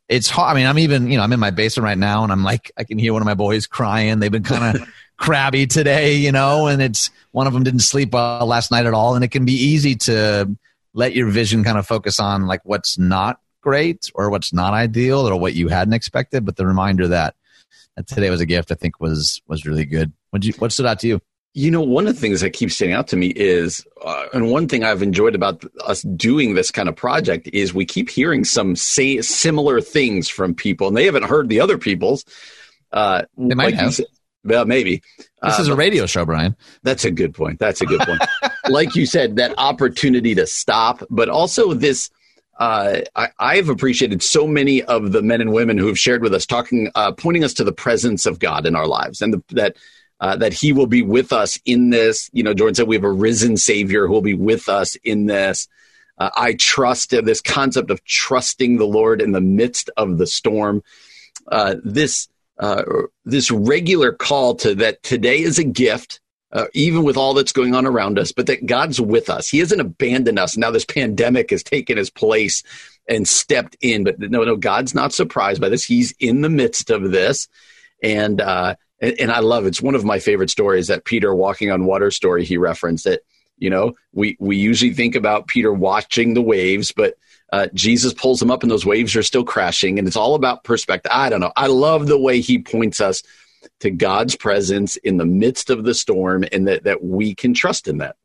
[0.08, 2.32] It's hard i mean i'm even you know i'm in my basement right now and
[2.32, 4.20] i'm like i can hear one of my boys crying.
[4.20, 8.14] They've been kind of crabby today you know and it's one of them didn't sleep
[8.14, 10.56] well last night at all and it can be easy to
[10.94, 15.28] let your vision kind of focus on like what's not great or what's not ideal
[15.28, 17.36] or what you hadn't expected, but the reminder that
[18.08, 18.72] today was a gift.
[18.72, 20.12] I think was was really good.
[20.32, 21.22] What you what stood out to you?
[21.54, 24.52] You know, one of the things that keeps standing out to me is, uh, and
[24.52, 28.44] one thing I've enjoyed about us doing this kind of project is we keep hearing
[28.44, 32.24] some say similar things from people, and they haven't heard the other people's.
[32.92, 33.96] Uh, they might like have.
[33.96, 34.06] Said,
[34.44, 35.02] well, maybe.
[35.42, 36.56] This uh, is a radio show, Brian.
[36.84, 37.60] That's a good point.
[37.60, 38.22] That's a good point.
[38.70, 42.10] like you said, that opportunity to stop, but also this.
[42.58, 46.34] Uh, I, have appreciated so many of the men and women who have shared with
[46.34, 49.44] us, talking, uh, pointing us to the presence of God in our lives, and the,
[49.52, 49.78] that
[50.20, 52.30] uh, that He will be with us in this.
[52.34, 55.28] You know, Jordan said we have a risen Savior who will be with us in
[55.28, 55.70] this.
[56.18, 60.84] Uh, I trust this concept of trusting the Lord in the midst of the storm.
[61.50, 62.28] Uh, this
[62.60, 62.84] uh,
[63.26, 66.20] this regular call to that today is a gift,
[66.52, 69.48] uh, even with all that's going on around us, but that God's with us.
[69.48, 70.58] He hasn't abandoned us.
[70.58, 72.64] Now this pandemic has taken his place
[73.08, 75.86] and stepped in, but no, no, God's not surprised by this.
[75.86, 77.48] He's in the midst of this,
[78.04, 79.70] and uh, and, and I love it.
[79.70, 83.26] it's one of my favorite stories that Peter walking on water story he referenced it.
[83.58, 87.16] You know, we we usually think about Peter watching the waves, but
[87.52, 89.98] uh, Jesus pulls them up and those waves are still crashing.
[89.98, 91.12] And it's all about perspective.
[91.14, 91.52] I don't know.
[91.56, 93.24] I love the way he points us
[93.82, 97.88] to God's presence in the midst of the storm and that, that we can trust
[97.88, 98.16] in that.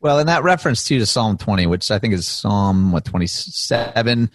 [0.00, 4.30] Well, in that reference too to Psalm 20, which I think is Psalm what 27,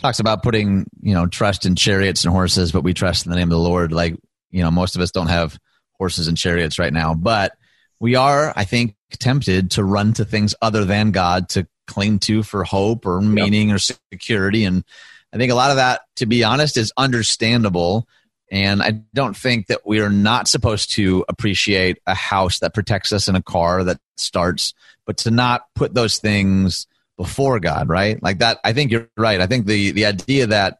[0.00, 3.36] talks about putting, you know, trust in chariots and horses, but we trust in the
[3.36, 3.92] name of the Lord.
[3.92, 4.16] Like,
[4.50, 5.58] you know, most of us don't have
[5.92, 7.56] horses and chariots right now, but
[7.98, 12.42] we are, I think, tempted to run to things other than God to cling to
[12.42, 13.76] for hope or meaning yep.
[13.76, 14.64] or security.
[14.64, 14.84] And
[15.32, 18.06] I think a lot of that, to be honest, is understandable.
[18.50, 23.12] And I don't think that we are not supposed to appreciate a house that protects
[23.12, 24.72] us and a car that starts,
[25.04, 28.22] but to not put those things before God, right?
[28.22, 29.40] Like that, I think you're right.
[29.40, 30.78] I think the, the idea that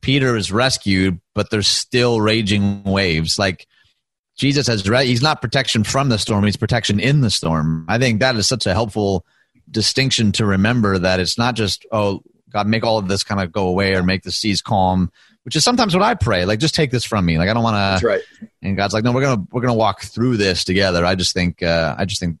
[0.00, 3.38] Peter is rescued, but there's still raging waves.
[3.38, 3.66] Like
[4.36, 5.06] Jesus has, right?
[5.06, 7.84] He's not protection from the storm, he's protection in the storm.
[7.88, 9.24] I think that is such a helpful
[9.70, 13.52] distinction to remember that it's not just oh god make all of this kind of
[13.52, 15.10] go away or make the seas calm
[15.44, 17.62] which is sometimes what i pray like just take this from me like i don't
[17.62, 18.22] want to right
[18.62, 21.62] and god's like no we're gonna we're gonna walk through this together i just think
[21.62, 22.38] uh, i just think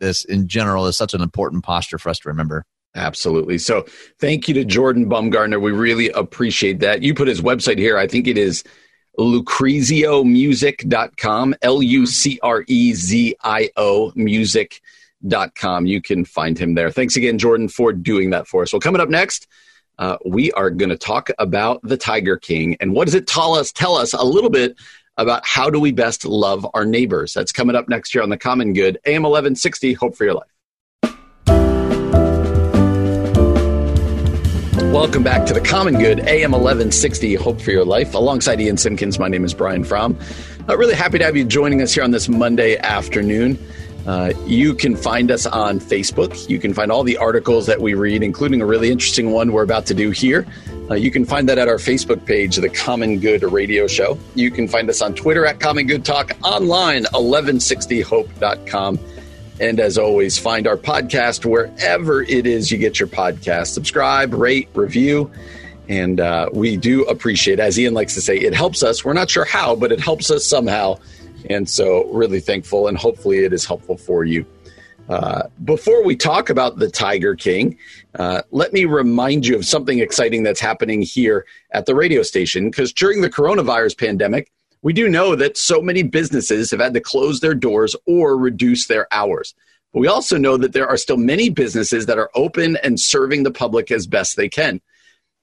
[0.00, 3.58] this in general is such an important posture for us to remember Absolutely.
[3.58, 3.84] So
[4.18, 5.60] thank you to Jordan Bumgarner.
[5.60, 7.02] We really appreciate that.
[7.02, 7.96] You put his website here.
[7.98, 8.64] I think it is
[9.18, 14.80] lucrezio.music.com, L U C R E Z I O music.com
[15.54, 15.86] com.
[15.86, 16.90] You can find him there.
[16.90, 18.72] Thanks again, Jordan, for doing that for us.
[18.72, 19.46] Well, coming up next,
[19.98, 23.54] uh, we are going to talk about the Tiger King and what does it tell
[23.54, 23.72] us?
[23.72, 24.76] Tell us a little bit
[25.16, 27.32] about how do we best love our neighbors.
[27.32, 29.94] That's coming up next year on the Common Good, AM 1160.
[29.94, 30.48] Hope for your life.
[34.92, 38.14] Welcome back to the Common Good, AM 1160, Hope for Your Life.
[38.14, 40.18] Alongside Ian Simpkins, my name is Brian Fromm.
[40.68, 43.58] Uh, really happy to have you joining us here on this Monday afternoon.
[44.06, 46.48] Uh, you can find us on Facebook.
[46.48, 49.62] You can find all the articles that we read, including a really interesting one we're
[49.62, 50.46] about to do here.
[50.90, 54.18] Uh, you can find that at our Facebook page, The Common Good Radio Show.
[54.34, 58.98] You can find us on Twitter at Common Good Talk, online, 1160hope.com.
[59.60, 63.66] And as always, find our podcast wherever it is you get your podcast.
[63.68, 65.30] Subscribe, rate, review.
[65.88, 69.04] And uh, we do appreciate, as Ian likes to say, it helps us.
[69.04, 70.98] We're not sure how, but it helps us somehow
[71.48, 74.44] and so, really thankful, and hopefully, it is helpful for you.
[75.08, 77.78] Uh, before we talk about the Tiger King,
[78.18, 82.70] uh, let me remind you of something exciting that's happening here at the radio station.
[82.70, 87.00] Because during the coronavirus pandemic, we do know that so many businesses have had to
[87.00, 89.54] close their doors or reduce their hours.
[89.92, 93.42] But we also know that there are still many businesses that are open and serving
[93.42, 94.80] the public as best they can.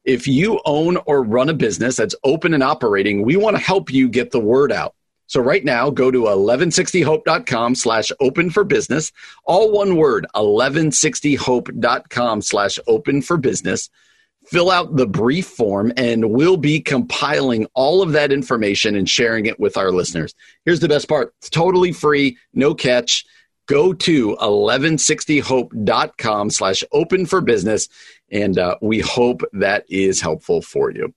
[0.03, 3.91] If you own or run a business that's open and operating, we want to help
[3.91, 4.93] you get the word out.
[5.27, 9.11] So right now, go to 1160hope.com slash open for business.
[9.43, 13.89] All one word, 1160hope.com slash open for business.
[14.45, 19.47] Fill out the brief form and we'll be compiling all of that information and sharing
[19.47, 20.35] it with our listeners.
[20.65, 21.33] Here's the best part.
[21.39, 23.25] It's totally free, no catch.
[23.67, 27.89] Go to 1160hope.com slash open for business.
[28.31, 31.11] And uh, we hope that is helpful for you.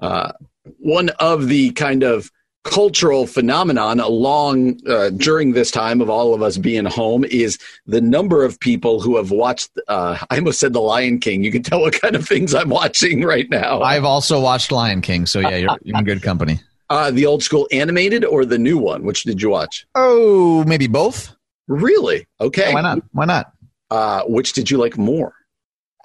[0.00, 0.32] Uh,
[0.78, 2.32] one of the kind of
[2.64, 8.00] cultural phenomenon along uh, during this time of all of us being home is the
[8.00, 11.42] number of people who have watched uh, i almost said the lion king.
[11.42, 13.80] You can tell what kind of things i'm watching right now.
[13.80, 16.60] I've also watched lion king so yeah you're, you're in good company.
[16.90, 19.04] Uh, the old school animated or the new one?
[19.04, 19.86] Which did you watch?
[19.94, 21.36] Oh maybe both.
[21.66, 22.26] Really?
[22.40, 22.68] Okay.
[22.68, 23.02] Yeah, why not?
[23.12, 23.52] Why not?
[23.90, 25.34] Uh, which did you like more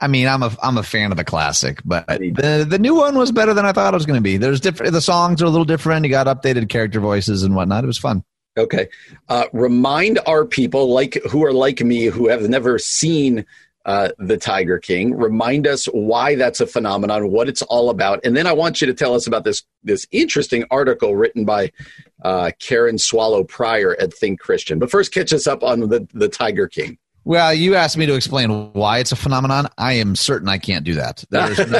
[0.03, 3.17] I mean, I'm a I'm a fan of the classic, but the the new one
[3.17, 4.35] was better than I thought it was going to be.
[4.35, 4.91] There's different.
[4.91, 6.03] The songs are a little different.
[6.03, 7.85] You got updated character voices and whatnot.
[7.85, 8.21] It was fun.
[8.57, 8.89] Okay,
[9.29, 13.45] uh, remind our people like who are like me who have never seen
[13.85, 15.15] uh, the Tiger King.
[15.15, 18.87] Remind us why that's a phenomenon, what it's all about, and then I want you
[18.87, 21.71] to tell us about this this interesting article written by
[22.25, 24.79] uh, Karen Swallow Prior at Think Christian.
[24.79, 26.97] But first, catch us up on the the Tiger King.
[27.25, 29.69] Well, you asked me to explain why it's a phenomenon.
[29.77, 31.23] I am certain I can't do that.
[31.29, 31.79] There's no,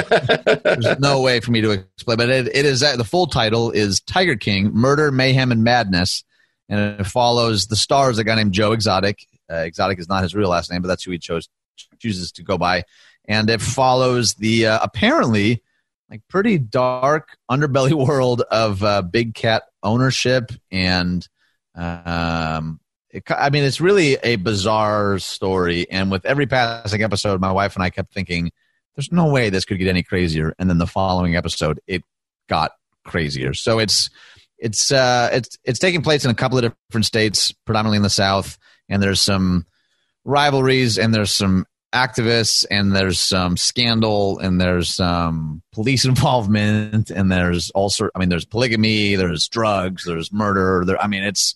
[0.64, 2.16] there's no way for me to explain.
[2.16, 6.24] But it, it is the full title is Tiger King: Murder, Mayhem, and Madness,
[6.68, 9.26] and it follows the stars a guy named Joe Exotic.
[9.50, 11.48] Uh, Exotic is not his real last name, but that's who he chose
[11.98, 12.84] chooses to go by,
[13.26, 15.62] and it follows the uh, apparently
[16.10, 21.28] like pretty dark underbelly world of uh, big cat ownership and
[21.74, 22.80] um,
[23.14, 25.88] it, I mean, it's really a bizarre story.
[25.88, 28.50] And with every passing episode, my wife and I kept thinking,
[28.96, 30.52] there's no way this could get any crazier.
[30.58, 32.02] And then the following episode, it
[32.48, 32.72] got
[33.04, 33.54] crazier.
[33.54, 34.10] So it's
[34.58, 38.10] it's uh, it's it's taking place in a couple of different states, predominantly in the
[38.10, 38.58] South.
[38.88, 39.64] And there's some
[40.24, 47.30] rivalries, and there's some activists, and there's some scandal, and there's some police involvement, and
[47.30, 48.10] there's all sort.
[48.16, 50.82] I mean, there's polygamy, there's drugs, there's murder.
[50.84, 51.54] There, I mean, it's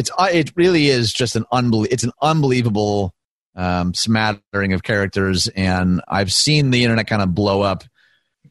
[0.00, 3.14] it's uh, it really is just an unbelie- it's an unbelievable
[3.54, 7.84] um, smattering of characters, and I've seen the internet kind of blow up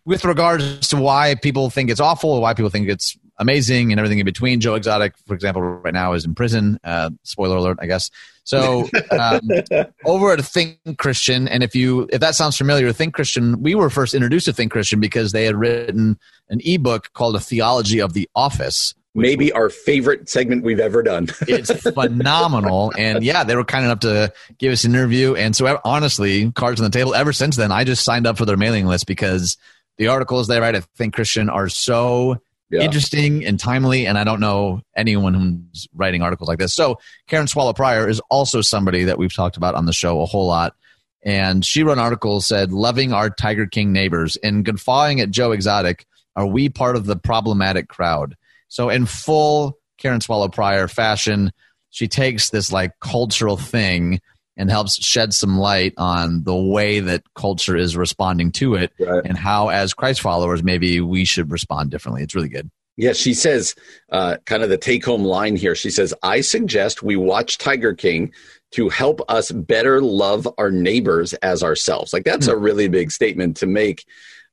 [0.06, 4.20] with regards to why people think it's awful, why people think it's amazing, and everything
[4.20, 4.62] in between.
[4.62, 6.80] Joe Exotic, for example, right now is in prison.
[6.84, 8.12] Uh, spoiler alert, I guess.
[8.44, 9.42] So um,
[10.06, 13.90] over at Think Christian, and if you if that sounds familiar, Think Christian, we were
[13.90, 18.14] first introduced to Think Christian because they had written an ebook called A Theology of
[18.14, 21.28] the Office, maybe our favorite segment we've ever done.
[21.42, 22.94] it's phenomenal.
[22.98, 25.36] And yeah, they were kind enough to give us an interview.
[25.36, 28.46] And so, honestly, cards on the table, ever since then, I just signed up for
[28.46, 29.58] their mailing list because
[29.98, 32.38] the articles they write I Think Christian are so
[32.70, 32.82] yeah.
[32.82, 34.06] interesting and timely.
[34.06, 36.74] And I don't know anyone who's writing articles like this.
[36.74, 40.26] So, Karen Swallow Prior is also somebody that we've talked about on the show a
[40.26, 40.76] whole lot.
[41.22, 45.52] And she wrote an article said, Loving our Tiger King neighbors and guffawing at Joe
[45.52, 46.06] Exotic.
[46.36, 48.38] Are we part of the problematic crowd?
[48.70, 51.52] So in full Karen Swallow Prior fashion,
[51.90, 54.22] she takes this like cultural thing
[54.56, 59.24] and helps shed some light on the way that culture is responding to it right.
[59.26, 62.24] and how as Christ followers maybe we should respond differently.
[62.24, 62.70] It's really good.
[62.98, 63.76] Yeah, she says,
[64.12, 65.74] uh, kind of the take home line here.
[65.74, 68.34] She says, I suggest we watch Tiger King
[68.72, 72.12] to help us better love our neighbors as ourselves.
[72.12, 72.58] Like, that's mm-hmm.
[72.58, 74.04] a really big statement to make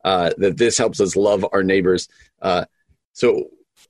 [0.05, 2.09] uh, that this helps us love our neighbors.
[2.41, 2.67] Uh,
[3.15, 3.49] so,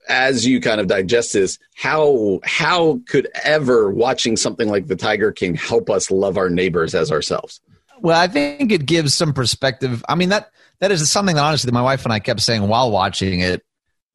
[0.08, 5.32] as you kind of digest this, how how could ever watching something like The Tiger
[5.32, 7.60] King help us love our neighbors as ourselves?
[8.00, 10.04] Well, I think it gives some perspective.
[10.08, 12.90] I mean that that is something that honestly my wife and I kept saying while
[12.90, 13.64] watching it.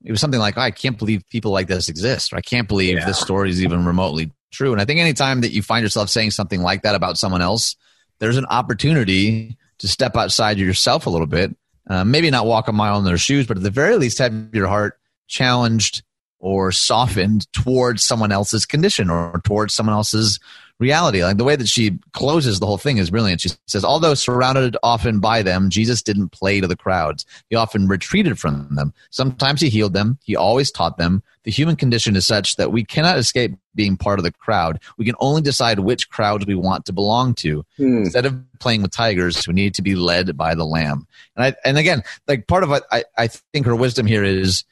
[0.03, 2.33] It was something like, oh, I can't believe people like this exist.
[2.33, 3.05] Or I can't believe yeah.
[3.05, 4.71] this story is even remotely true.
[4.71, 7.75] And I think anytime that you find yourself saying something like that about someone else,
[8.17, 11.55] there's an opportunity to step outside yourself a little bit.
[11.87, 14.33] Uh, maybe not walk a mile in their shoes, but at the very least have
[14.53, 14.99] your heart
[15.31, 16.03] challenged
[16.39, 20.39] or softened towards someone else's condition or towards someone else's
[20.79, 21.23] reality.
[21.23, 23.41] Like the way that she closes the whole thing is brilliant.
[23.41, 27.25] She says, although surrounded often by them, Jesus didn't play to the crowds.
[27.49, 28.91] He often retreated from them.
[29.11, 30.17] Sometimes he healed them.
[30.23, 31.21] He always taught them.
[31.43, 34.79] The human condition is such that we cannot escape being part of the crowd.
[34.97, 37.63] We can only decide which crowds we want to belong to.
[37.77, 37.99] Hmm.
[37.99, 41.07] Instead of playing with tigers, we need to be led by the lamb.
[41.35, 44.65] And I, and again, like part of what I, I think her wisdom here is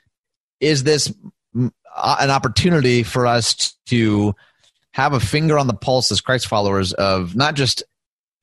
[0.60, 1.13] is this
[1.56, 4.36] uh, an opportunity for us to
[4.91, 7.84] have a finger on the pulse as Christ followers of not just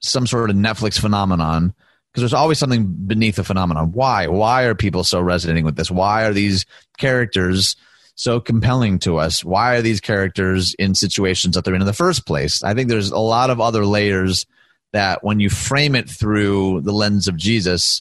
[0.00, 1.74] some sort of Netflix phenomenon,
[2.12, 3.92] because there's always something beneath the phenomenon.
[3.92, 4.26] Why?
[4.26, 5.90] Why are people so resonating with this?
[5.90, 6.64] Why are these
[6.98, 7.76] characters
[8.14, 9.44] so compelling to us?
[9.44, 12.62] Why are these characters in situations that they're in in the first place?
[12.62, 14.46] I think there's a lot of other layers
[14.92, 18.00] that when you frame it through the lens of Jesus,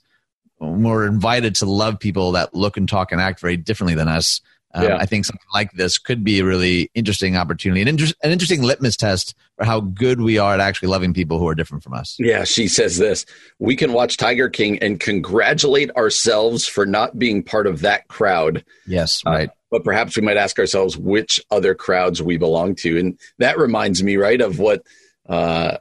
[0.72, 4.42] we're invited to love people that look and talk and act very differently than us.
[4.76, 4.98] Um, yeah.
[4.98, 8.62] I think something like this could be a really interesting opportunity, an, inter- an interesting
[8.62, 11.94] litmus test for how good we are at actually loving people who are different from
[11.94, 12.18] us.
[12.20, 13.26] Yeah, she says this
[13.58, 18.66] We can watch Tiger King and congratulate ourselves for not being part of that crowd.
[18.86, 19.50] Yes, uh, right.
[19.50, 23.00] Uh, but perhaps we might ask ourselves which other crowds we belong to.
[23.00, 24.84] And that reminds me, right, of what,
[25.28, 25.78] uh,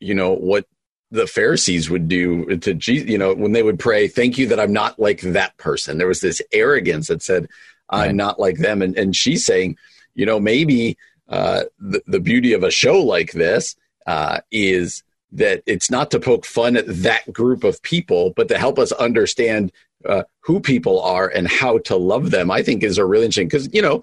[0.00, 0.66] you know, what
[1.10, 4.60] the Pharisees would do to Jesus, you know, when they would pray, thank you that
[4.60, 5.98] I'm not like that person.
[5.98, 7.48] There was this arrogance that said,
[7.88, 8.14] I'm right.
[8.14, 8.82] not like them.
[8.82, 9.76] And, and she's saying,
[10.14, 10.98] you know, maybe
[11.28, 15.02] uh, the, the beauty of a show like this uh, is
[15.32, 18.92] that it's not to poke fun at that group of people, but to help us
[18.92, 19.72] understand
[20.06, 23.48] uh, who people are and how to love them, I think is a really interesting
[23.48, 24.02] because, you know,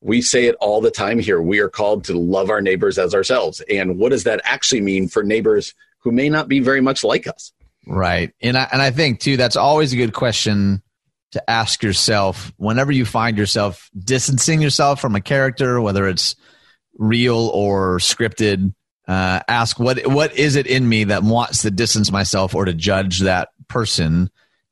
[0.00, 1.40] we say it all the time here.
[1.40, 3.62] We are called to love our neighbors as ourselves.
[3.70, 5.74] And what does that actually mean for neighbors
[6.04, 7.52] who may not be very much like us?
[7.86, 8.32] Right.
[8.40, 10.82] And I, and I think, too, that's always a good question
[11.32, 16.36] to ask yourself whenever you find yourself distancing yourself from a character, whether it's
[16.96, 18.74] real or scripted.
[19.06, 22.72] Uh, ask what what is it in me that wants to distance myself or to
[22.72, 24.30] judge that person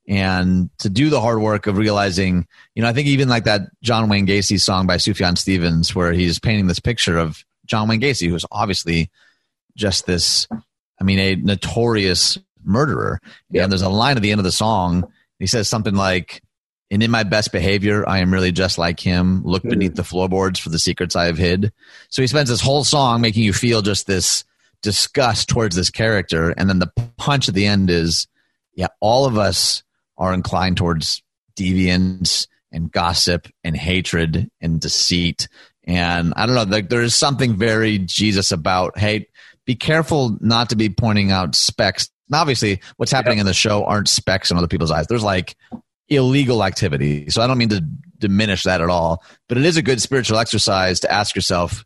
[0.08, 3.62] and to do the hard work of realizing, you know, I think even like that
[3.82, 8.00] John Wayne Gacy song by Sufjan Stevens, where he's painting this picture of John Wayne
[8.00, 9.10] Gacy, who's obviously
[9.76, 10.48] just this,
[11.02, 13.20] I mean, a notorious murderer.
[13.50, 13.64] Yep.
[13.64, 15.12] And there's a line at the end of the song.
[15.40, 16.40] He says something like,
[16.92, 19.42] and in my best behavior, I am really just like him.
[19.44, 19.70] Look mm-hmm.
[19.70, 21.72] beneath the floorboards for the secrets I have hid.
[22.08, 24.44] So he spends this whole song making you feel just this
[24.80, 26.50] disgust towards this character.
[26.50, 28.28] And then the punch at the end is,
[28.76, 29.82] yeah, all of us
[30.16, 31.20] are inclined towards
[31.56, 35.48] deviance and gossip and hatred and deceit.
[35.82, 39.26] And I don't know, like there is something very Jesus about, hey,
[39.66, 42.08] be careful not to be pointing out specks.
[42.32, 45.06] obviously, what's happening in the show aren't specks in other people's eyes.
[45.06, 45.56] There's like
[46.08, 47.30] illegal activity.
[47.30, 47.84] So I don't mean to
[48.18, 51.84] diminish that at all, but it is a good spiritual exercise to ask yourself,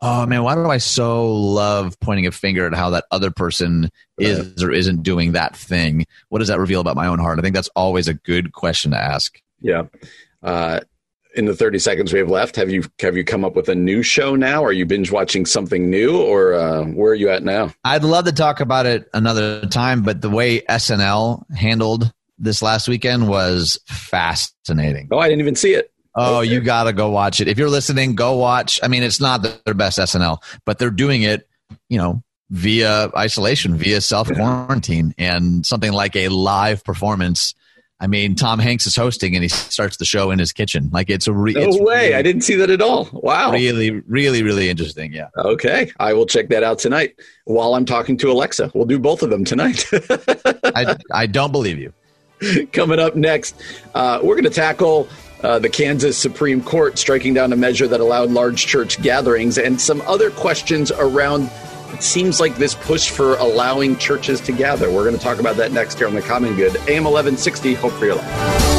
[0.00, 3.90] oh man, why do I so love pointing a finger at how that other person
[4.18, 6.06] is or isn't doing that thing?
[6.28, 7.38] What does that reveal about my own heart?
[7.38, 9.40] I think that's always a good question to ask.
[9.60, 9.84] Yeah.
[10.42, 10.80] Uh,
[11.34, 13.74] in the 30 seconds we have left, have you have you come up with a
[13.74, 14.64] new show now?
[14.64, 17.72] Are you binge watching something new, or uh, where are you at now?
[17.84, 22.88] I'd love to talk about it another time, but the way SNL handled this last
[22.88, 25.08] weekend was fascinating.
[25.10, 25.92] Oh, I didn't even see it.
[26.14, 26.50] Oh, okay.
[26.50, 27.48] you got to go watch it.
[27.48, 28.80] If you're listening, go watch.
[28.82, 31.48] I mean, it's not their best SNL, but they're doing it,
[31.88, 37.54] you know, via isolation, via self quarantine, and something like a live performance.
[38.00, 40.88] I mean, Tom Hanks is hosting, and he starts the show in his kitchen.
[40.92, 42.06] Like it's a re- no it's way.
[42.06, 43.08] Really, I didn't see that at all.
[43.12, 45.12] Wow, really, really, really interesting.
[45.12, 45.28] Yeah.
[45.36, 48.70] Okay, I will check that out tonight while I'm talking to Alexa.
[48.74, 49.84] We'll do both of them tonight.
[49.92, 51.92] I, I don't believe you.
[52.72, 53.60] Coming up next,
[53.94, 55.08] uh, we're going to tackle
[55.42, 59.80] uh, the Kansas Supreme Court striking down a measure that allowed large church gatherings and
[59.80, 61.50] some other questions around.
[61.92, 64.90] It seems like this push for allowing churches to gather.
[64.90, 66.76] We're going to talk about that next here on the Common Good.
[66.88, 68.78] AM 1160, Hope for Your Life.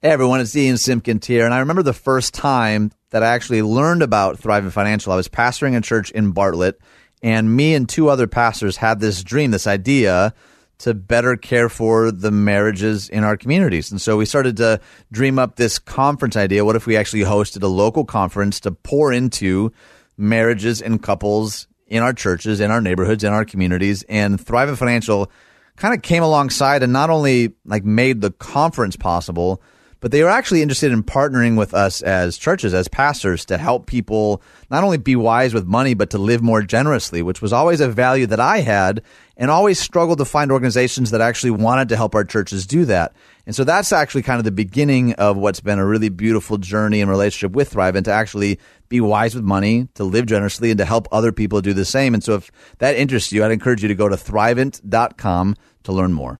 [0.00, 3.62] Hey everyone, it's Ian Simpkins here, and I remember the first time that I actually
[3.62, 5.12] learned about Thrivent Financial.
[5.12, 6.80] I was pastoring a church in Bartlett
[7.22, 10.34] and me and two other pastors had this dream, this idea
[10.78, 13.90] to better care for the marriages in our communities.
[13.90, 16.64] And so we started to dream up this conference idea.
[16.64, 19.72] What if we actually hosted a local conference to pour into
[20.16, 24.04] marriages and couples in our churches, in our neighborhoods, in our communities?
[24.04, 25.30] And Thrivent Financial
[25.76, 29.62] kind of came alongside and not only like made the conference possible,
[30.00, 33.86] but they were actually interested in partnering with us as churches, as pastors, to help
[33.86, 37.80] people not only be wise with money, but to live more generously, which was always
[37.80, 39.02] a value that I had
[39.38, 43.14] and always struggled to find organizations that actually wanted to help our churches do that.
[43.46, 47.00] And so that's actually kind of the beginning of what's been a really beautiful journey
[47.00, 48.58] and relationship with Thrivent to actually
[48.88, 52.12] be wise with money, to live generously, and to help other people do the same.
[52.12, 56.12] And so if that interests you, I'd encourage you to go to thrivent.com to learn
[56.12, 56.38] more.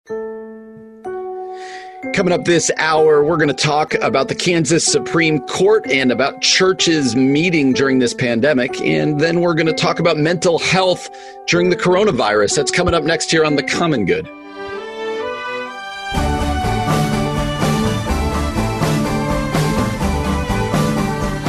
[2.15, 6.41] Coming up this hour, we're going to talk about the Kansas Supreme Court and about
[6.41, 8.81] churches meeting during this pandemic.
[8.81, 11.11] And then we're going to talk about mental health
[11.49, 12.55] during the coronavirus.
[12.55, 14.29] That's coming up next here on The Common Good.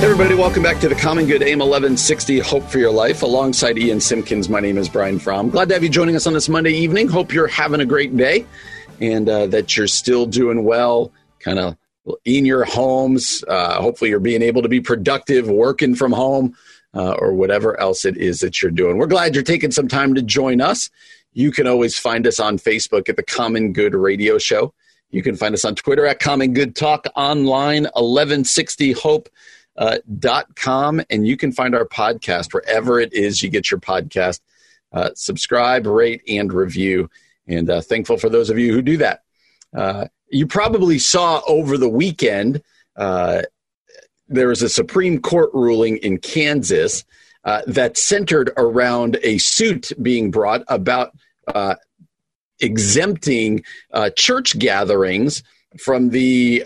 [0.02, 3.22] Everybody, welcome back to the Common Good AM 1160 Hope for Your Life.
[3.22, 5.52] Alongside Ian Simpkins, my name is Brian Fromm.
[5.52, 7.08] Glad to have you joining us on this Monday evening.
[7.08, 8.48] Hope you're having a great day
[9.00, 11.76] and uh, that you're still doing well, kind of
[12.26, 13.44] in your homes.
[13.48, 16.56] Uh, hopefully, you're being able to be productive, working from home,
[16.94, 18.98] uh, or whatever else it is that you're doing.
[18.98, 20.90] We're glad you're taking some time to join us.
[21.34, 24.74] You can always find us on Facebook at the Common Good Radio Show.
[25.12, 29.28] You can find us on Twitter at Common Good Talk, online 1160hope.
[29.76, 30.00] Uh,
[31.10, 34.42] and you can find our podcast wherever it is you get your podcast.
[34.92, 37.10] Uh, subscribe, rate, and review
[37.50, 39.24] and uh, thankful for those of you who do that.
[39.76, 42.62] Uh, you probably saw over the weekend
[42.96, 43.42] uh,
[44.28, 47.04] there was a Supreme Court ruling in Kansas
[47.44, 51.14] uh, that centered around a suit being brought about
[51.48, 51.76] uh,
[52.60, 55.42] exempting uh, church gatherings
[55.80, 56.64] from the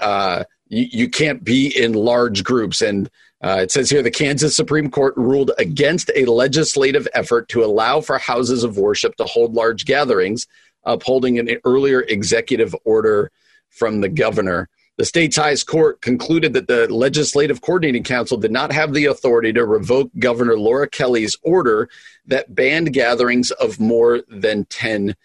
[0.67, 3.09] you, you, can't be in large groups and
[3.43, 7.99] Uh, it says here the Kansas Supreme Court ruled against a legislative effort to allow
[7.99, 10.47] for houses of worship to hold large gatherings,
[10.85, 13.31] upholding an earlier executive order
[13.69, 14.69] from the governor.
[14.97, 19.51] The state's highest court concluded that the Legislative Coordinating Council did not have the authority
[19.53, 21.89] to revoke Governor Laura Kelly's order
[22.27, 25.15] that banned gatherings of more than 10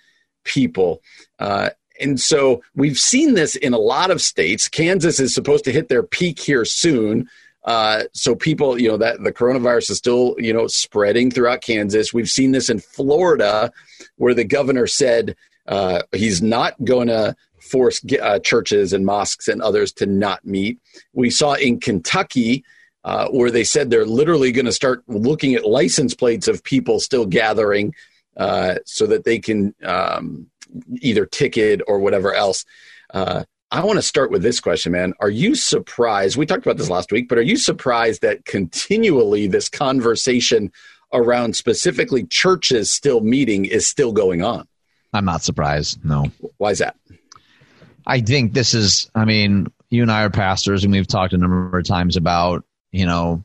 [0.45, 1.03] people.
[1.39, 4.69] Uh, and so we've seen this in a lot of states.
[4.69, 7.29] Kansas is supposed to hit their peak here soon.
[7.65, 12.15] Uh, so people, you know, that the coronavirus is still, you know, spreading throughout Kansas.
[12.15, 13.71] We've seen this in Florida,
[14.17, 15.37] where the governor said
[15.67, 20.79] uh, he's not going to force uh, churches and mosques and others to not meet.
[21.13, 22.65] We saw in Kentucky.
[23.05, 27.01] Uh, where they said they're literally going to start looking at license plates of people
[27.01, 27.95] still gathering
[28.37, 30.47] uh, so that they can um,
[31.01, 32.65] either ticket or whatever else.
[33.15, 35.13] Uh, I want to start with this question, man.
[35.21, 36.37] Are you surprised?
[36.37, 40.73] We talked about this last week, but are you surprised that continually this conversation
[41.13, 44.67] around specifically churches still meeting is still going on?
[45.13, 46.03] I'm not surprised.
[46.03, 46.31] No.
[46.57, 46.97] Why is that?
[48.07, 51.39] I think this is, I mean, you and I are pastors, and we've talked a
[51.39, 53.45] number of times about, you know,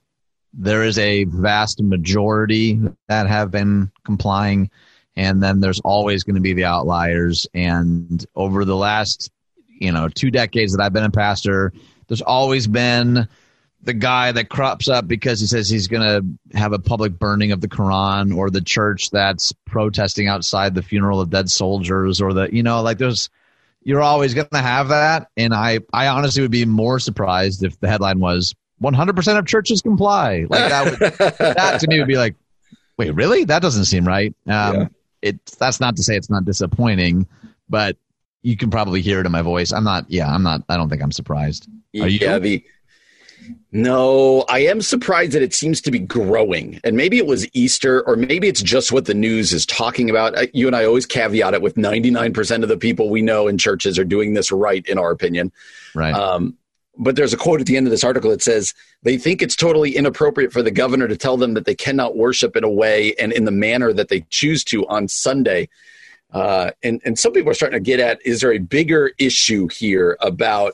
[0.53, 4.69] there is a vast majority that have been complying
[5.15, 9.31] and then there's always going to be the outliers and over the last
[9.79, 11.73] you know two decades that i've been a pastor
[12.07, 13.27] there's always been
[13.81, 17.51] the guy that crops up because he says he's going to have a public burning
[17.51, 22.33] of the quran or the church that's protesting outside the funeral of dead soldiers or
[22.33, 23.29] the you know like there's
[23.83, 25.29] you're always going to have that.
[25.37, 29.81] And i i honestly would be more surprised if the headline was 100% of churches
[29.81, 30.45] comply.
[30.49, 30.99] Like that would
[31.55, 32.35] that to me would be like
[32.97, 33.43] wait really?
[33.45, 34.33] That doesn't seem right.
[34.47, 34.87] Um, yeah.
[35.21, 37.27] it's that's not to say it's not disappointing,
[37.69, 37.97] but
[38.43, 39.71] you can probably hear it in my voice.
[39.73, 40.05] I'm not.
[40.09, 40.63] Yeah, I'm not.
[40.69, 41.67] I don't think I'm surprised.
[41.99, 42.19] Are you?
[42.21, 42.63] Yeah, the,
[43.71, 46.79] no, I am surprised that it seems to be growing.
[46.83, 50.55] And maybe it was Easter, or maybe it's just what the news is talking about.
[50.55, 53.97] You and I always caveat it with 99% of the people we know in churches
[53.97, 55.51] are doing this right, in our opinion.
[55.95, 56.13] Right.
[56.13, 56.55] Um,
[56.97, 59.55] but there's a quote at the end of this article that says they think it's
[59.55, 63.15] totally inappropriate for the governor to tell them that they cannot worship in a way
[63.15, 65.69] and in the manner that they choose to on Sunday.
[66.33, 69.67] Uh, and, and some people are starting to get at is there a bigger issue
[69.67, 70.73] here about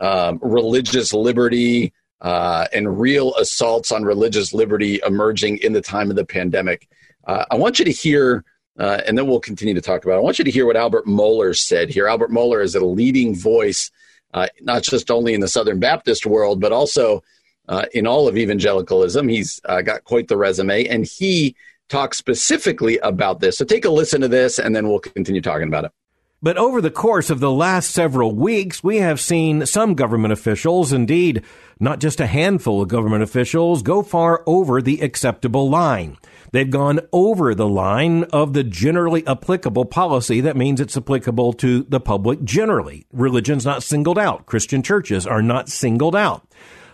[0.00, 6.16] um, religious liberty uh, and real assaults on religious liberty emerging in the time of
[6.16, 6.88] the pandemic?
[7.26, 8.44] Uh, I want you to hear,
[8.78, 10.18] uh, and then we'll continue to talk about it.
[10.18, 12.06] I want you to hear what Albert Mohler said here.
[12.06, 13.90] Albert Mohler is a leading voice
[14.34, 17.22] uh, not just only in the Southern Baptist world, but also
[17.68, 19.28] uh, in all of evangelicalism.
[19.28, 21.54] He's got quite the resume, and he
[21.92, 23.58] talks specifically about this.
[23.58, 25.92] So take a listen to this, and then we'll continue talking about it.
[26.44, 30.92] But over the course of the last several weeks, we have seen some government officials,
[30.92, 31.44] indeed,
[31.78, 36.16] not just a handful of government officials, go far over the acceptable line.
[36.50, 40.40] They've gone over the line of the generally applicable policy.
[40.40, 43.06] That means it's applicable to the public generally.
[43.12, 44.46] Religion's not singled out.
[44.46, 46.44] Christian churches are not singled out.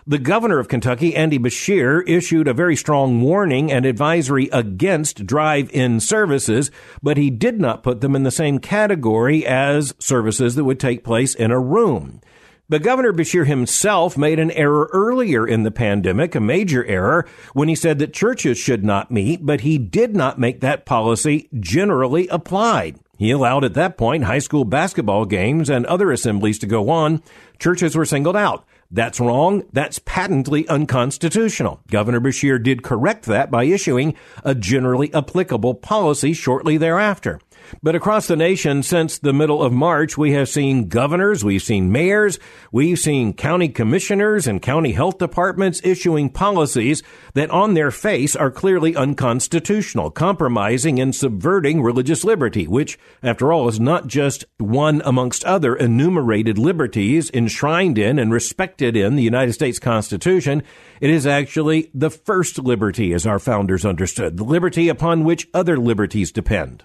[0.07, 5.99] The governor of Kentucky, Andy Beshear, issued a very strong warning and advisory against drive-in
[5.99, 6.71] services,
[7.03, 11.03] but he did not put them in the same category as services that would take
[11.03, 12.21] place in a room.
[12.69, 17.67] But Governor Beshear himself made an error earlier in the pandemic, a major error, when
[17.67, 22.27] he said that churches should not meet, but he did not make that policy generally
[22.27, 22.99] applied.
[23.17, 27.21] He allowed at that point high school basketball games and other assemblies to go on.
[27.57, 28.65] Churches were singled out.
[28.91, 29.63] That's wrong.
[29.71, 31.79] That's patently unconstitutional.
[31.91, 37.39] Governor Beshear did correct that by issuing a generally applicable policy shortly thereafter.
[37.81, 41.91] But across the nation since the middle of March, we have seen governors, we've seen
[41.91, 42.39] mayors,
[42.71, 47.03] we've seen county commissioners and county health departments issuing policies
[47.33, 53.67] that on their face are clearly unconstitutional, compromising and subverting religious liberty, which, after all,
[53.67, 59.53] is not just one amongst other enumerated liberties enshrined in and respected in the United
[59.53, 60.63] States Constitution.
[61.01, 65.77] It is actually the first liberty, as our founders understood, the liberty upon which other
[65.77, 66.83] liberties depend.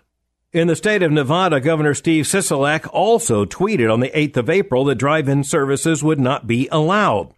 [0.54, 4.84] In the state of Nevada, Governor Steve Sisolak also tweeted on the 8th of April
[4.84, 7.34] that drive-in services would not be allowed.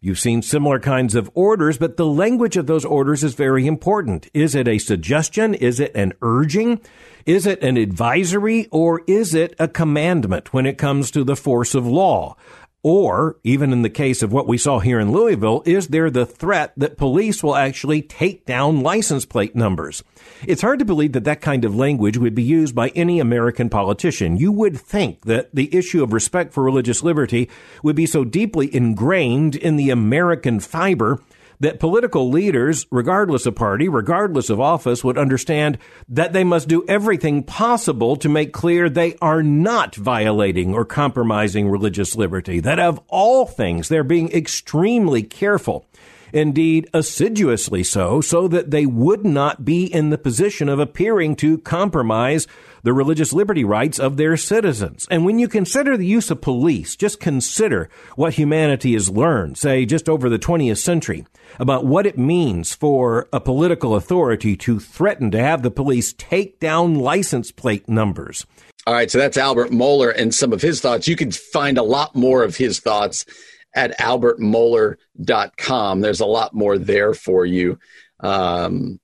[0.00, 4.30] You've seen similar kinds of orders, but the language of those orders is very important.
[4.32, 5.52] Is it a suggestion?
[5.52, 6.80] Is it an urging?
[7.26, 8.68] Is it an advisory?
[8.70, 12.36] Or is it a commandment when it comes to the force of law?
[12.82, 16.24] Or, even in the case of what we saw here in Louisville, is there the
[16.24, 20.02] threat that police will actually take down license plate numbers?
[20.46, 23.68] It's hard to believe that that kind of language would be used by any American
[23.68, 24.38] politician.
[24.38, 27.50] You would think that the issue of respect for religious liberty
[27.82, 31.20] would be so deeply ingrained in the American fiber
[31.60, 36.84] that political leaders, regardless of party, regardless of office, would understand that they must do
[36.88, 43.00] everything possible to make clear they are not violating or compromising religious liberty, that of
[43.08, 45.86] all things, they're being extremely careful
[46.32, 51.58] indeed assiduously so, so that they would not be in the position of appearing to
[51.58, 52.46] compromise
[52.82, 55.06] the religious liberty rights of their citizens.
[55.10, 59.84] And when you consider the use of police, just consider what humanity has learned, say,
[59.84, 61.26] just over the 20th century,
[61.58, 66.58] about what it means for a political authority to threaten to have the police take
[66.60, 68.46] down license plate numbers.
[68.86, 71.06] All right, so that's Albert Mohler and some of his thoughts.
[71.06, 73.26] You can find a lot more of his thoughts
[73.74, 76.00] at albertmohler.com.
[76.00, 77.80] There's a lot more there for you.
[78.20, 79.00] Um,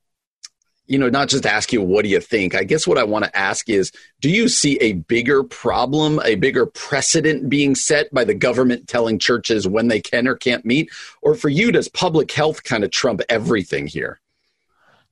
[0.87, 2.55] you know, not just ask you, what do you think?
[2.55, 3.91] I guess what I want to ask is,
[4.21, 9.19] do you see a bigger problem, a bigger precedent being set by the government telling
[9.19, 10.91] churches when they can or can't meet?
[11.23, 14.21] Or for you, does public health kind of trump everything here?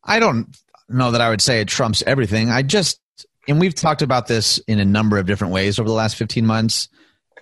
[0.04, 0.56] I don't
[0.88, 2.50] know that I would say it trumps everything.
[2.50, 3.00] I just,
[3.48, 6.46] and we've talked about this in a number of different ways over the last 15
[6.46, 6.88] months.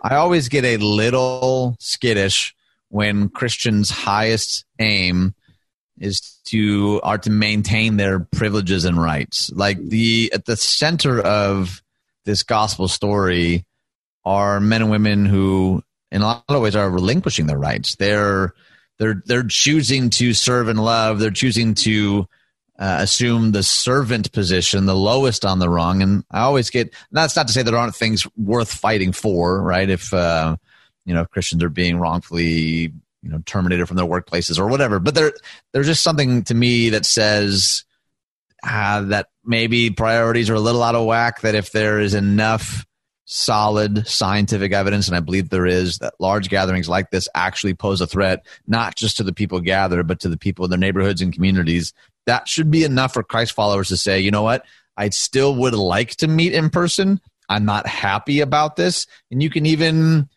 [0.01, 2.55] I always get a little skittish
[2.88, 5.34] when Christians' highest aim
[5.99, 9.51] is to are to maintain their privileges and rights.
[9.55, 11.82] Like the at the center of
[12.24, 13.64] this gospel story
[14.24, 17.97] are men and women who in a lot of ways are relinquishing their rights.
[17.97, 18.55] They're
[18.99, 21.18] they're they're choosing to serve and love.
[21.18, 22.28] They're choosing to
[22.83, 26.03] uh, assume the servant position, the lowest on the rung.
[26.03, 29.89] And I always get that's not to say there aren't things worth fighting for, right?
[29.89, 30.57] If uh,
[31.05, 34.99] you know if Christians are being wrongfully you know terminated from their workplaces or whatever,
[34.99, 35.33] but there
[35.70, 37.85] there's just something to me that says
[38.64, 41.43] uh, that maybe priorities are a little out of whack.
[41.43, 42.85] That if there is enough
[43.26, 48.01] solid scientific evidence, and I believe there is, that large gatherings like this actually pose
[48.01, 51.22] a threat, not just to the people gathered, but to the people in their neighborhoods
[51.22, 51.93] and communities
[52.27, 54.64] that should be enough for Christ followers to say, you know what?
[54.97, 57.20] I still would like to meet in person.
[57.49, 59.07] I'm not happy about this.
[59.31, 60.29] And you can even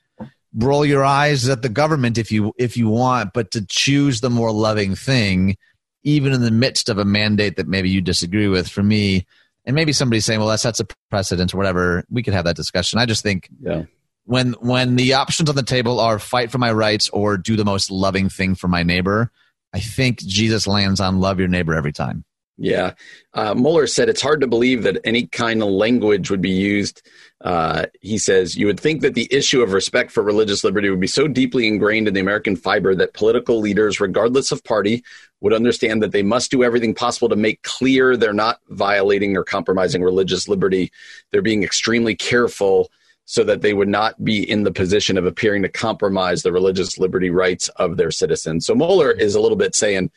[0.57, 4.29] roll your eyes at the government if you if you want, but to choose the
[4.29, 5.57] more loving thing,
[6.03, 9.25] even in the midst of a mandate that maybe you disagree with, for me,
[9.65, 12.55] and maybe somebody's saying, well, that sets a precedent or whatever, we could have that
[12.55, 12.99] discussion.
[12.99, 13.83] I just think yeah.
[14.25, 17.65] when when the options on the table are fight for my rights or do the
[17.65, 19.31] most loving thing for my neighbor,
[19.75, 22.23] I think Jesus lands on love your neighbor every time.
[22.57, 22.93] Yeah.
[23.33, 27.01] Uh, Mohler said it's hard to believe that any kind of language would be used.
[27.41, 31.01] Uh, he says, You would think that the issue of respect for religious liberty would
[31.01, 35.03] be so deeply ingrained in the American fiber that political leaders, regardless of party,
[35.41, 39.43] would understand that they must do everything possible to make clear they're not violating or
[39.43, 40.89] compromising religious liberty.
[41.33, 42.89] They're being extremely careful
[43.25, 46.97] so that they would not be in the position of appearing to compromise the religious
[46.97, 48.65] liberty rights of their citizens.
[48.65, 50.11] So Mohler is a little bit saying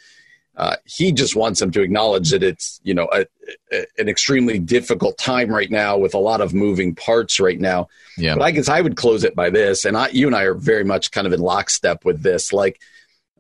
[0.57, 3.25] uh, he just wants them to acknowledge that it's you know a,
[3.73, 7.89] a, an extremely difficult time right now with a lot of moving parts right now.
[8.17, 8.35] Yeah.
[8.35, 10.55] But I guess I would close it by this, and I, you and I are
[10.55, 12.81] very much kind of in lockstep with this, like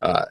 [0.01, 0.27] uh,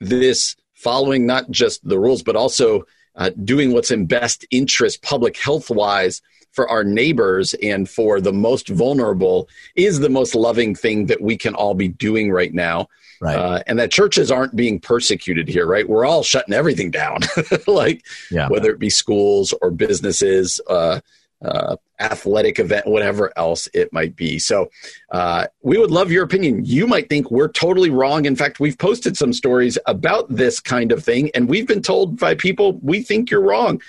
[0.00, 2.84] this following not just the rules but also
[3.14, 6.20] uh, doing what's in best interest public health wise
[6.52, 11.36] for our neighbors and for the most vulnerable is the most loving thing that we
[11.36, 12.88] can all be doing right now.
[13.20, 13.36] Right.
[13.36, 15.88] Uh, and that churches aren't being persecuted here, right?
[15.88, 17.20] We're all shutting everything down,
[17.66, 18.48] like yeah.
[18.48, 21.00] whether it be schools or businesses, uh,
[21.44, 24.38] uh, athletic event, whatever else it might be.
[24.38, 24.70] So
[25.10, 26.64] uh, we would love your opinion.
[26.64, 28.24] You might think we're totally wrong.
[28.24, 32.18] In fact, we've posted some stories about this kind of thing, and we've been told
[32.18, 33.80] by people we think you're wrong.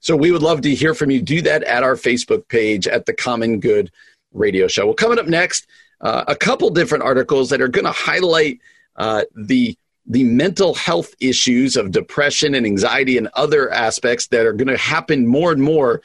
[0.00, 1.20] So we would love to hear from you.
[1.22, 3.90] Do that at our Facebook page at the Common Good
[4.32, 4.86] Radio Show.
[4.86, 5.66] Well, coming up next,
[6.00, 8.60] uh, a couple different articles that are going to highlight
[8.96, 9.76] uh, the
[10.06, 14.76] the mental health issues of depression and anxiety and other aspects that are going to
[14.76, 16.02] happen more and more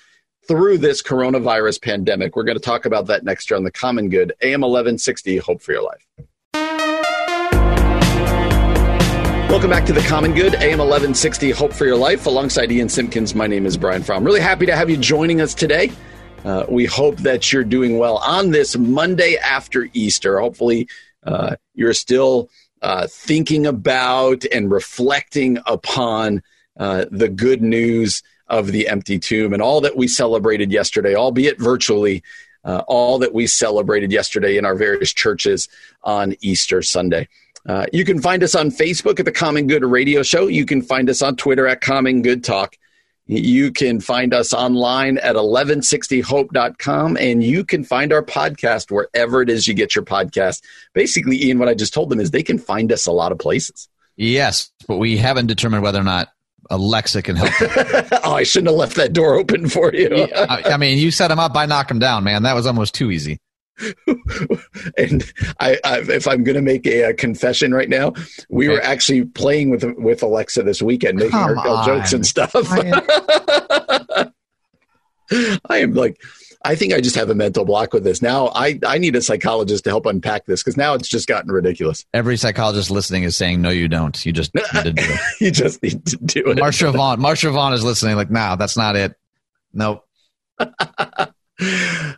[0.49, 2.35] through this coronavirus pandemic.
[2.35, 5.61] We're going to talk about that next year on the Common Good, AM 1160, Hope
[5.61, 6.03] for Your Life.
[9.47, 12.25] Welcome back to the Common Good, AM 1160, Hope for Your Life.
[12.25, 14.23] Alongside Ian Simpkins, my name is Brian Fromm.
[14.23, 15.91] Really happy to have you joining us today.
[16.43, 20.39] Uh, we hope that you're doing well on this Monday after Easter.
[20.39, 20.89] Hopefully,
[21.27, 22.49] uh, you're still
[22.81, 26.41] uh, thinking about and reflecting upon
[26.79, 31.59] uh, the good news of the empty tomb and all that we celebrated yesterday, albeit
[31.59, 32.23] virtually,
[32.63, 35.69] uh, all that we celebrated yesterday in our various churches
[36.03, 37.27] on Easter Sunday.
[37.67, 40.47] Uh, you can find us on Facebook at the Common Good Radio Show.
[40.47, 42.77] You can find us on Twitter at Common Good Talk.
[43.27, 49.51] You can find us online at 1160hope.com and you can find our podcast wherever it
[49.51, 50.63] is you get your podcast.
[50.93, 53.37] Basically, Ian, what I just told them is they can find us a lot of
[53.37, 53.87] places.
[54.15, 56.29] Yes, but we haven't determined whether or not
[56.69, 57.51] Alexa can help.
[58.23, 60.27] oh, I shouldn't have left that door open for you.
[60.35, 62.43] I, I mean, you set him up, I knock him down, man.
[62.43, 63.39] That was almost too easy.
[64.97, 68.13] and I, I, if I'm going to make a, a, confession right now,
[68.49, 68.75] we okay.
[68.75, 72.51] were actually playing with with Alexa this weekend, making Come her jokes and stuff.
[72.55, 74.31] I
[75.77, 76.21] am like,
[76.63, 78.21] I think I just have a mental block with this.
[78.21, 81.51] Now I, I need a psychologist to help unpack this because now it's just gotten
[81.51, 82.05] ridiculous.
[82.13, 84.25] Every psychologist listening is saying, no, you don't.
[84.25, 85.19] You just need to do it.
[85.39, 86.57] you just need to do it.
[86.57, 89.15] Marsha Vaughn, Marsha Vaughn is listening like, no, that's not it.
[89.73, 90.05] Nope.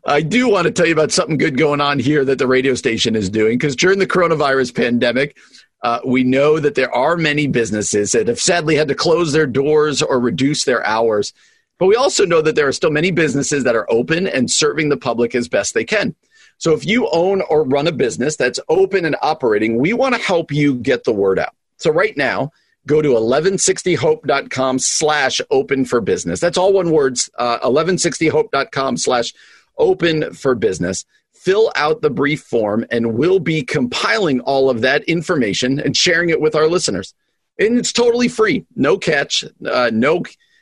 [0.06, 2.76] I do want to tell you about something good going on here that the radio
[2.76, 5.38] station is doing because during the coronavirus pandemic,
[5.84, 9.48] uh, we know that there are many businesses that have sadly had to close their
[9.48, 11.34] doors or reduce their hours.
[11.82, 14.90] But we also know that there are still many businesses that are open and serving
[14.90, 16.14] the public as best they can.
[16.60, 20.22] So if you own or run a business that's open and operating, we want to
[20.22, 21.56] help you get the word out.
[21.78, 22.52] So right now,
[22.86, 26.40] go to 1160hope.com slash open for business.
[26.40, 29.34] That's all one words, uh, 1160hope.com slash
[29.80, 31.04] open for business.
[31.34, 36.30] Fill out the brief form and we'll be compiling all of that information and sharing
[36.30, 37.16] it with our listeners.
[37.58, 38.68] And it's totally free.
[38.76, 40.22] No catch, uh, no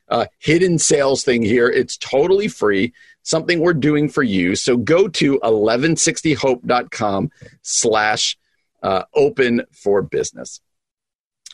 [0.10, 1.68] uh, hidden sales thing here.
[1.68, 2.93] It's totally free,
[3.24, 4.55] something we're doing for you.
[4.55, 7.32] So go to 1160hope.com
[7.62, 8.38] slash
[8.82, 10.62] uh, open for business.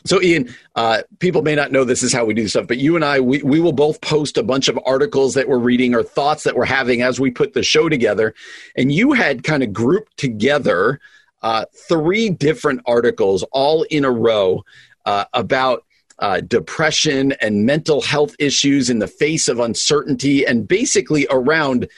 [0.04, 2.94] So, Ian, uh, people may not know this is how we do stuff, but you
[2.94, 6.04] and I, we, we will both post a bunch of articles that we're reading or
[6.04, 8.32] thoughts that we're having as we put the show together.
[8.76, 11.00] And you had kind of grouped together
[11.42, 14.64] uh, three different articles all in a row
[15.06, 15.84] uh, about
[16.18, 21.88] uh, depression and mental health issues in the face of uncertainty, and basically around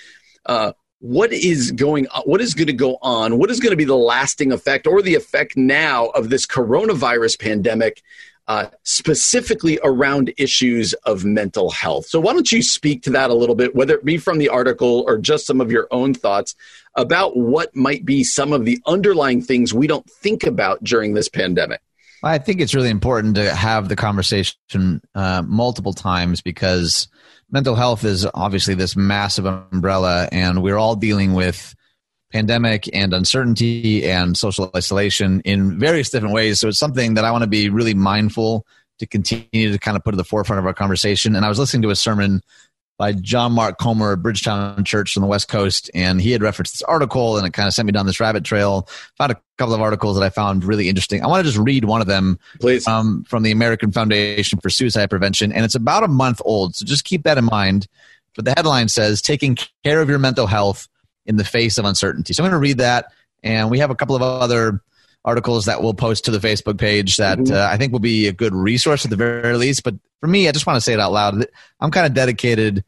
[0.47, 3.77] uh, what is going on, what is going to go on, what is going to
[3.77, 8.03] be the lasting effect or the effect now of this coronavirus pandemic,
[8.49, 12.07] uh, specifically around issues of mental health.
[12.07, 14.49] So, why don't you speak to that a little bit, whether it be from the
[14.49, 16.57] article or just some of your own thoughts
[16.97, 21.29] about what might be some of the underlying things we don't think about during this
[21.29, 21.81] pandemic?
[22.23, 27.09] I think it's really important to have the conversation uh, multiple times because
[27.51, 31.75] mental health is obviously this massive umbrella, and we're all dealing with
[32.33, 36.61] pandemic and uncertainty and social isolation in various different ways.
[36.61, 38.67] So it's something that I want to be really mindful
[38.99, 41.37] to continue to kind of put at the forefront of our conversation.
[41.37, 42.43] And I was listening to a sermon
[42.99, 46.75] by John Mark Comer at Bridgetown Church on the West Coast, and he had referenced
[46.75, 48.89] this article, and it kind of sent me down this rabbit trail.
[49.17, 51.23] Found a couple of articles that I found really interesting.
[51.23, 54.69] I want to just read one of them, please, um, from the American Foundation for
[54.69, 57.87] Suicide Prevention, and it's about a month old, so just keep that in mind.
[58.35, 60.89] But the headline says "Taking Care of Your Mental Health
[61.25, 63.13] in the Face of Uncertainty." So I'm going to read that,
[63.45, 64.83] and we have a couple of other
[65.25, 67.55] articles that we'll post to the Facebook page that mm-hmm.
[67.55, 69.85] uh, I think will be a good resource at the very least.
[69.85, 71.47] But for me, I just want to say it out loud.
[71.81, 72.85] I'm kind of dedicated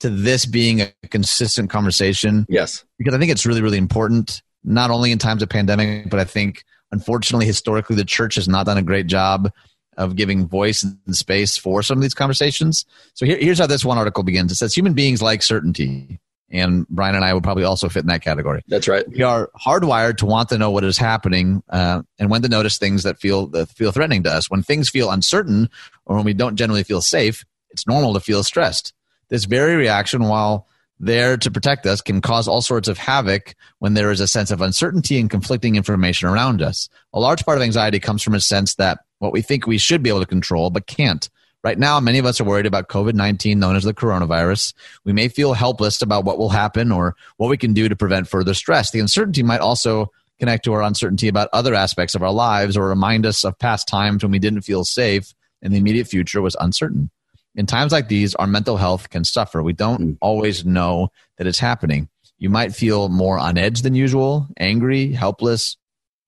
[0.00, 2.46] to this being a consistent conversation.
[2.48, 2.84] Yes.
[2.98, 6.24] Because I think it's really, really important, not only in times of pandemic, but I
[6.24, 9.50] think unfortunately, historically, the church has not done a great job
[9.96, 12.84] of giving voice and space for some of these conversations.
[13.14, 14.52] So here, here's how this one article begins.
[14.52, 16.20] It says human beings like certainty.
[16.50, 18.62] And Brian and I would probably also fit in that category.
[18.68, 19.08] That's right.
[19.08, 22.78] We are hardwired to want to know what is happening uh, and when to notice
[22.78, 24.48] things that feel that feel threatening to us.
[24.48, 25.68] When things feel uncertain
[26.04, 28.92] or when we don't generally feel safe, it's normal to feel stressed.
[29.28, 30.68] This very reaction, while
[31.00, 34.50] there to protect us, can cause all sorts of havoc when there is a sense
[34.50, 36.88] of uncertainty and conflicting information around us.
[37.12, 40.02] A large part of anxiety comes from a sense that what we think we should
[40.02, 41.28] be able to control but can't.
[41.66, 44.72] Right now, many of us are worried about COVID 19, known as the coronavirus.
[45.02, 48.28] We may feel helpless about what will happen or what we can do to prevent
[48.28, 48.92] further stress.
[48.92, 52.86] The uncertainty might also connect to our uncertainty about other aspects of our lives or
[52.86, 56.56] remind us of past times when we didn't feel safe and the immediate future was
[56.60, 57.10] uncertain
[57.56, 59.60] in times like these, our mental health can suffer.
[59.60, 60.18] We don't mm.
[60.20, 62.08] always know that it's happening.
[62.38, 65.76] You might feel more on edge than usual, angry, helpless,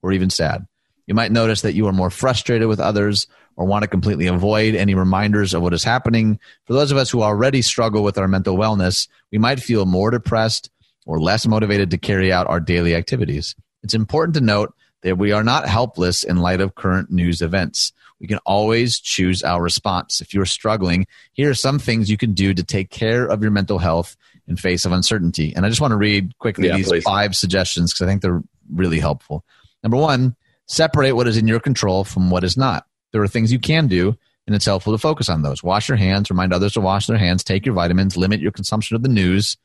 [0.03, 0.67] or even sad.
[1.07, 3.29] You might notice that you are more frustrated with others
[3.59, 6.39] or want to completely avoid any reminders of what is happening.
[6.65, 10.11] For those of us who already struggle with our mental wellness, we might feel more
[10.11, 10.71] depressed
[11.05, 13.55] or less motivated to carry out our daily activities.
[13.83, 17.93] It's important to note that we are not helpless in light of current news events
[18.21, 20.21] we can always choose our response.
[20.21, 23.51] If you're struggling, here are some things you can do to take care of your
[23.51, 25.53] mental health in face of uncertainty.
[25.55, 27.05] And I just want to read quickly yeah, these please.
[27.05, 28.43] five suggestions because I think they're
[28.73, 29.45] really helpful.
[29.83, 30.35] Number one,
[30.67, 32.87] separate what is in your control from what is not.
[33.13, 35.63] There are things you can do, and it's helpful to focus on those.
[35.63, 38.97] Wash your hands, remind others to wash their hands, take your vitamins, limit your consumption
[38.97, 39.57] of the news.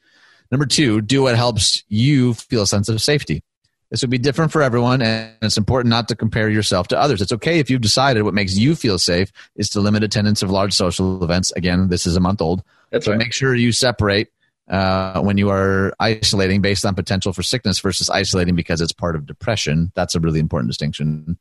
[0.52, 3.44] Number two, do what helps you feel a sense of safety.
[3.90, 7.22] This would be different for everyone, and it's important not to compare yourself to others.
[7.22, 10.50] It's okay if you've decided what makes you feel safe is to limit attendance of
[10.50, 11.52] large social events.
[11.52, 12.64] Again, this is a month old.
[12.90, 13.20] That's so right.
[13.20, 14.30] make sure you separate
[14.68, 19.16] uh, when you are isolating based on potential for sickness versus isolating because it's part
[19.16, 19.92] of depression.
[19.94, 21.38] That's a really important distinction.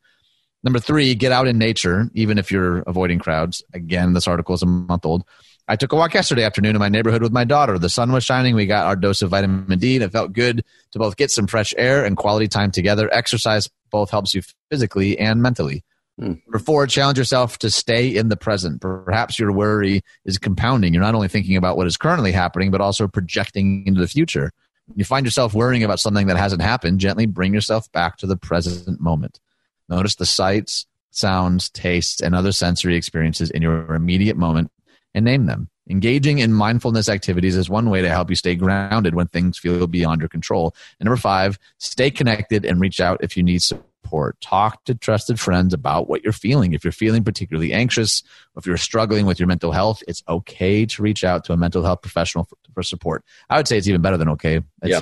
[0.63, 3.63] Number three, get out in nature, even if you're avoiding crowds.
[3.73, 5.25] Again, this article is a month old.
[5.67, 7.79] I took a walk yesterday afternoon in my neighborhood with my daughter.
[7.79, 8.55] The sun was shining.
[8.55, 11.47] We got our dose of vitamin D, and it felt good to both get some
[11.47, 13.09] fresh air and quality time together.
[13.13, 15.83] Exercise both helps you physically and mentally.
[16.19, 16.33] Hmm.
[16.45, 18.81] Number four, challenge yourself to stay in the present.
[18.81, 20.93] Perhaps your worry is compounding.
[20.93, 24.51] You're not only thinking about what is currently happening, but also projecting into the future.
[24.87, 28.27] When you find yourself worrying about something that hasn't happened, gently bring yourself back to
[28.27, 29.39] the present moment.
[29.93, 34.71] Notice the sights, sounds, tastes, and other sensory experiences in your immediate moment
[35.13, 35.69] and name them.
[35.87, 39.85] Engaging in mindfulness activities is one way to help you stay grounded when things feel
[39.85, 40.73] beyond your control.
[40.99, 44.39] And number five, stay connected and reach out if you need support.
[44.41, 46.73] Talk to trusted friends about what you're feeling.
[46.73, 48.23] If you're feeling particularly anxious,
[48.57, 51.83] if you're struggling with your mental health, it's okay to reach out to a mental
[51.83, 53.23] health professional for, for support.
[53.49, 54.55] I would say it's even better than okay.
[54.81, 55.01] It's, Yeah.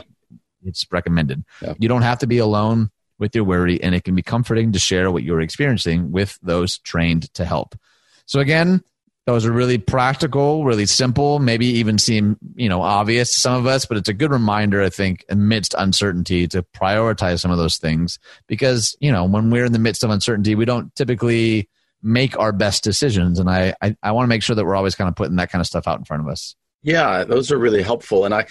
[0.65, 1.45] it's recommended.
[1.61, 1.75] Yeah.
[1.79, 2.91] You don't have to be alone
[3.21, 6.79] with your worry, and it can be comforting to share what you're experiencing with those
[6.79, 7.77] trained to help.
[8.25, 8.83] So again,
[9.27, 13.67] those are really practical, really simple, maybe even seem, you know, obvious to some of
[13.67, 17.77] us, but it's a good reminder, I think, amidst uncertainty to prioritize some of those
[17.77, 18.17] things
[18.47, 21.69] because, you know, when we're in the midst of uncertainty, we don't typically
[22.01, 23.37] make our best decisions.
[23.37, 25.51] And I, I, I want to make sure that we're always kind of putting that
[25.51, 26.55] kind of stuff out in front of us.
[26.81, 28.25] Yeah, those are really helpful.
[28.25, 28.47] And I,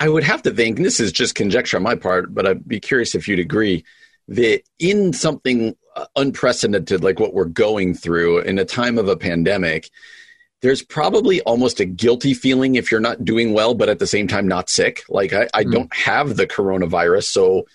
[0.00, 2.66] I would have to think, and this is just conjecture on my part, but I'd
[2.66, 3.84] be curious if you'd agree
[4.28, 9.16] that in something uh, unprecedented like what we're going through in a time of a
[9.16, 9.90] pandemic,
[10.62, 14.26] there's probably almost a guilty feeling if you're not doing well, but at the same
[14.26, 15.02] time not sick.
[15.08, 15.70] Like I, I Hmm.
[15.72, 17.66] don't have the coronavirus, so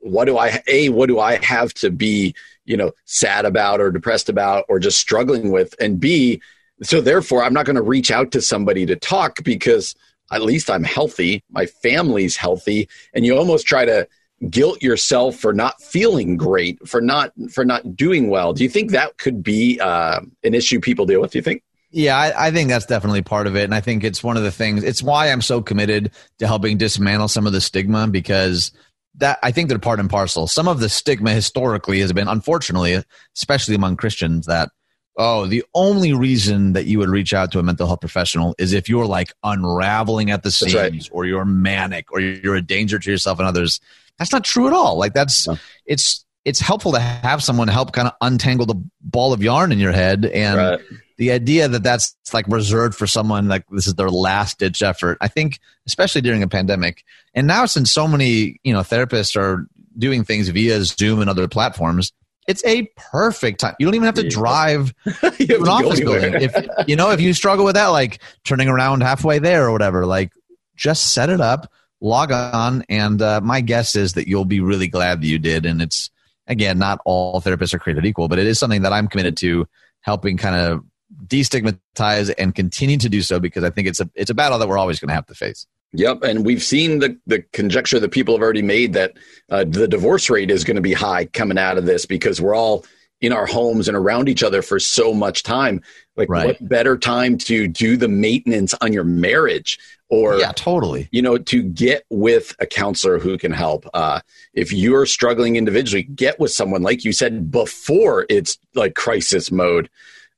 [0.00, 2.34] what do I a what do I have to be
[2.64, 6.40] you know sad about or depressed about or just struggling with, and b
[6.82, 9.94] so therefore I'm not going to reach out to somebody to talk because
[10.32, 14.08] at least I'm healthy, my family's healthy, and you almost try to
[14.50, 18.52] guilt yourself for not feeling great, for not for not doing well.
[18.52, 21.32] Do you think that could be uh, an issue people deal with?
[21.32, 21.62] Do you think?
[21.90, 23.64] Yeah, I, I think that's definitely part of it.
[23.64, 26.76] And I think it's one of the things, it's why I'm so committed to helping
[26.76, 28.72] dismantle some of the stigma because
[29.14, 30.46] that I think they're part and parcel.
[30.46, 33.02] Some of the stigma historically has been, unfortunately,
[33.34, 34.70] especially among Christians, that,
[35.16, 38.72] oh, the only reason that you would reach out to a mental health professional is
[38.72, 41.08] if you're like unraveling at the seams right.
[41.12, 43.80] or you're manic or you're a danger to yourself and others.
[44.18, 44.98] That's not true at all.
[44.98, 45.56] Like that's, No.
[45.86, 49.78] it's, it's helpful to have someone help kind of untangle the ball of yarn in
[49.78, 50.80] your head and Right.
[51.18, 55.18] the idea that that's like reserved for someone like this is their last ditch effort
[55.20, 57.04] i think especially during a pandemic
[57.34, 59.66] and now since so many you know therapists are
[59.98, 62.12] doing things via zoom and other platforms
[62.46, 63.74] it's a perfect time.
[63.78, 64.30] You don't even have to Yeah.
[64.30, 66.34] drive to an office building.
[66.34, 66.54] If
[66.88, 70.30] you know if you struggle with that like turning around halfway there or whatever like
[70.76, 74.86] just set it up log on and uh, my guess is that you'll be really
[74.86, 76.10] glad that you did and it's
[76.46, 79.66] again not all therapists are created equal but it is something that i'm committed to
[80.02, 80.84] helping kind of
[81.26, 84.68] destigmatize and continue to do so because i think it's a it's a battle that
[84.68, 88.10] we're always going to have to face Yep, and we've seen the the conjecture that
[88.10, 89.14] people have already made that
[89.50, 92.54] uh, the divorce rate is going to be high coming out of this because we're
[92.56, 92.84] all
[93.20, 95.80] in our homes and around each other for so much time.
[96.16, 96.46] Like, Right.
[96.46, 99.78] what better time to do the maintenance on your marriage
[100.08, 104.20] or yeah totally you know to get with a counselor who can help uh,
[104.54, 109.90] if you're struggling individually get with someone like you said before it's like crisis mode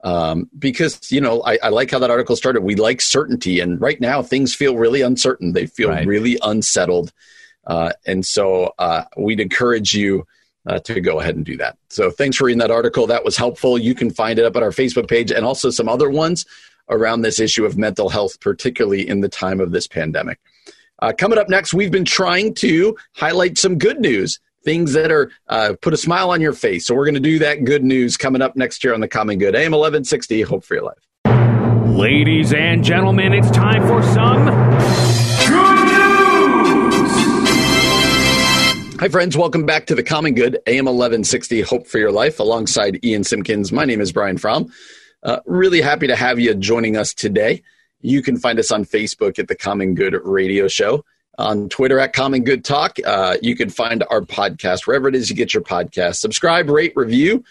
[0.04, 2.62] um, because you know I, I like how that article started.
[2.62, 5.52] We like certainty and right now things feel really uncertain.
[5.52, 6.06] They feel Right.
[6.06, 7.12] really unsettled.
[7.66, 10.26] Uh, and so uh, we'd encourage you
[10.66, 11.76] uh, to go ahead and do that.
[11.90, 13.06] So thanks for reading that article.
[13.06, 13.76] That was helpful.
[13.78, 16.46] You can find it up at our facebook page and also some other ones
[16.90, 20.38] around this issue of mental health particularly in the time of this pandemic.
[21.00, 25.30] Uh, coming up next, we've been trying to highlight some good news, things that are
[25.48, 26.84] uh, put a smile on your face.
[26.84, 29.38] So we're going to do that good news coming up next year on the Common
[29.38, 29.54] Good.
[29.54, 30.98] AM 1160, Hope for Your Life.
[31.96, 37.12] Ladies and gentlemen, it's time for some good news.
[39.00, 39.38] Hi, friends.
[39.38, 43.72] Welcome back to the Common Good, AM 1160, Hope for Your Life, alongside Ian Simpkins.
[43.72, 44.70] My name is Brian Fromm.
[45.22, 47.62] Uh, really happy to have you joining us today.
[48.02, 51.06] You can find us on Facebook at the Common Good Radio Show,
[51.38, 52.98] on Twitter at Common Good Talk.
[53.04, 56.16] Uh, you can find our podcast wherever it is you get your podcast.
[56.16, 57.44] Subscribe, rate, review,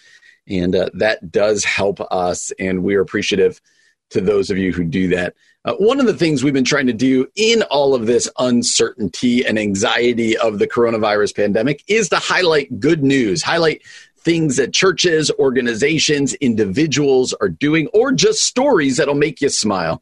[0.48, 3.62] and uh, that does help us, and we are appreciative
[4.10, 5.34] to those of you who do that.
[5.66, 9.46] Uh, one of the things we've been trying to do in all of this uncertainty
[9.46, 13.82] and anxiety of the coronavirus pandemic is to highlight good news, highlight
[14.18, 20.02] things that churches, organizations, individuals are doing, or just stories that'll make you smile.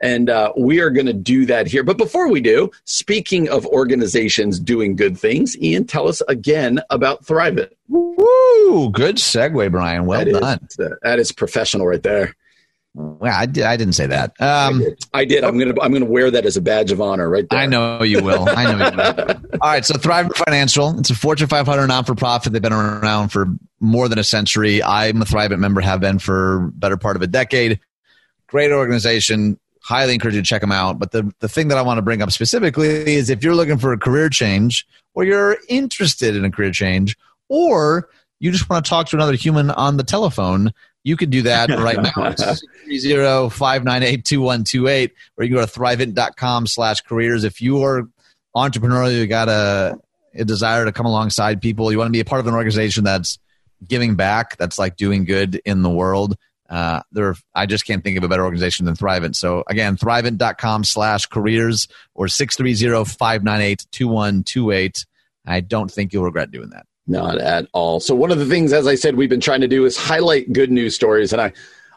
[0.00, 1.82] And uh, we are going to do that here.
[1.82, 7.24] But before we do, speaking of organizations doing good things, Ian, tell us again about
[7.24, 7.70] Thrivent.
[7.88, 8.90] Woo!
[8.90, 10.06] Good segue, Brian.
[10.06, 10.58] Well that done.
[10.68, 12.34] Is, that is professional right there.
[12.96, 14.30] Well, I, did, I didn't say that.
[14.40, 15.04] Um, I did.
[15.12, 15.44] I did.
[15.44, 17.58] I'm gonna I'm gonna wear that as a badge of honor right there.
[17.58, 18.48] I know you will.
[18.48, 19.30] I know you will.
[19.60, 19.84] All right.
[19.84, 20.98] So Thrivent Financial.
[20.98, 22.54] It's a Fortune 500 non for profit.
[22.54, 23.48] They've been around for
[23.80, 24.82] more than a century.
[24.82, 25.82] I'm a Thrivent member.
[25.82, 27.80] Have been for better part of a decade.
[28.46, 29.58] Great organization.
[29.86, 30.98] Highly encourage you to check them out.
[30.98, 33.78] But the the thing that I want to bring up specifically is if you're looking
[33.78, 34.84] for a career change,
[35.14, 37.16] or you're interested in a career change,
[37.48, 38.08] or
[38.40, 40.72] you just want to talk to another human on the telephone,
[41.04, 42.10] you can do that right now.
[42.10, 47.44] 630-598-2128, or you can go to thrivent.com slash careers.
[47.44, 48.08] If you are
[48.56, 49.96] entrepreneurial, you got a,
[50.34, 53.04] a desire to come alongside people, you want to be a part of an organization
[53.04, 53.38] that's
[53.86, 56.36] giving back, that's like doing good in the world.
[56.68, 59.36] Uh, there, I just can't think of a better organization than Thrivent.
[59.36, 65.06] So again, thrivent.com slash careers or 630-598-2128.
[65.46, 66.86] I don't think you'll regret doing that.
[67.06, 68.00] Not at all.
[68.00, 70.52] So one of the things, as I said, we've been trying to do is highlight
[70.52, 71.52] good news stories, and I,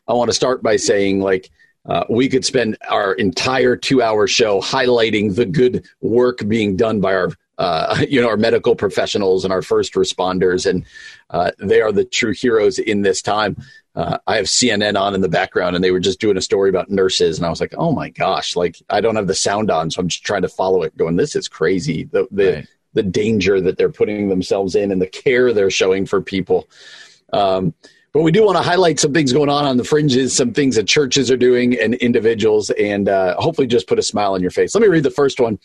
[0.08, 1.50] I want to start by saying like
[1.88, 7.16] uh, we could spend our entire two-hour show highlighting the good work being done by
[7.16, 10.86] our, uh, you know, our medical professionals and our first responders, and
[11.32, 13.58] uh, they are the true heroes in this time.
[14.00, 16.70] Uh, I have CNN on in the background, and they were just doing a story
[16.70, 19.70] about nurses, and I was like, "Oh my gosh!" Like I don't have the sound
[19.70, 20.96] on, so I'm just trying to follow it.
[20.98, 22.06] Going, this is crazy.
[22.06, 26.06] The the right the danger that they're putting themselves in and the care they're showing
[26.06, 26.68] for people.
[27.34, 27.74] Um,
[28.12, 30.76] but we do want to highlight some things going on on the fringes, some things
[30.76, 34.50] that churches are doing and individuals, and uh, hopefully just put a smile on your
[34.50, 34.74] face.
[34.74, 35.60] Let me read the first one.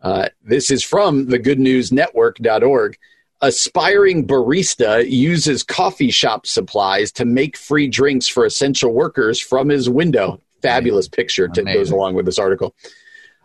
[0.00, 2.98] Uh, this is from the goodnewsnetwork.org.
[3.40, 9.88] Aspiring barista uses coffee shop supplies to make free drinks for essential workers from his
[9.88, 10.40] window.
[10.60, 12.74] Fabulous picture that goes along with this article.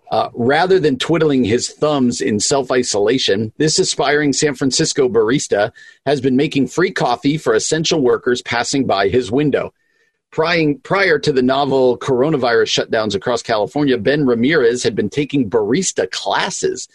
[0.09, 5.71] Uh, rather than twiddling his thumbs in self isolation, this aspiring San Francisco barista
[6.07, 9.73] has been making free coffee for essential workers passing by his window.
[10.31, 16.09] Prior, prior to the novel coronavirus shutdowns across California, Ben Ramirez had been taking barista
[16.09, 16.87] classes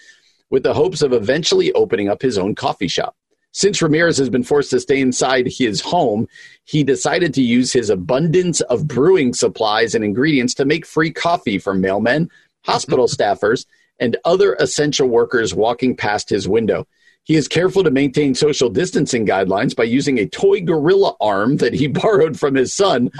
[0.50, 3.14] with the hopes of eventually opening up his own coffee shop.
[3.52, 6.28] Since Ramirez has been forced to stay inside his home,
[6.64, 11.58] he decided to use his abundance of brewing supplies and ingredients to make free coffee
[11.58, 12.28] for mailmen,
[12.64, 13.66] hospital staffers,
[13.98, 16.86] and other essential workers walking past his window.
[17.24, 21.74] He is careful to maintain social distancing guidelines by using a toy gorilla arm that
[21.74, 23.10] he borrowed from his son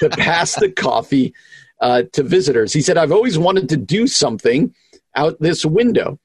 [0.00, 1.34] to pass the coffee
[1.80, 2.72] uh, to visitors.
[2.72, 4.74] He said, I've always wanted to do something
[5.14, 6.18] out this window.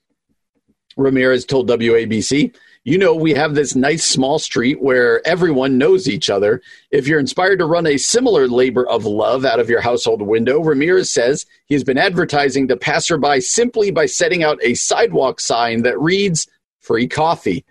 [0.97, 6.29] Ramirez told WABC, you know, we have this nice small street where everyone knows each
[6.29, 6.61] other.
[6.91, 10.61] If you're inspired to run a similar labor of love out of your household window,
[10.61, 15.99] Ramirez says he's been advertising to passerby simply by setting out a sidewalk sign that
[15.99, 16.47] reads
[16.81, 17.63] free coffee.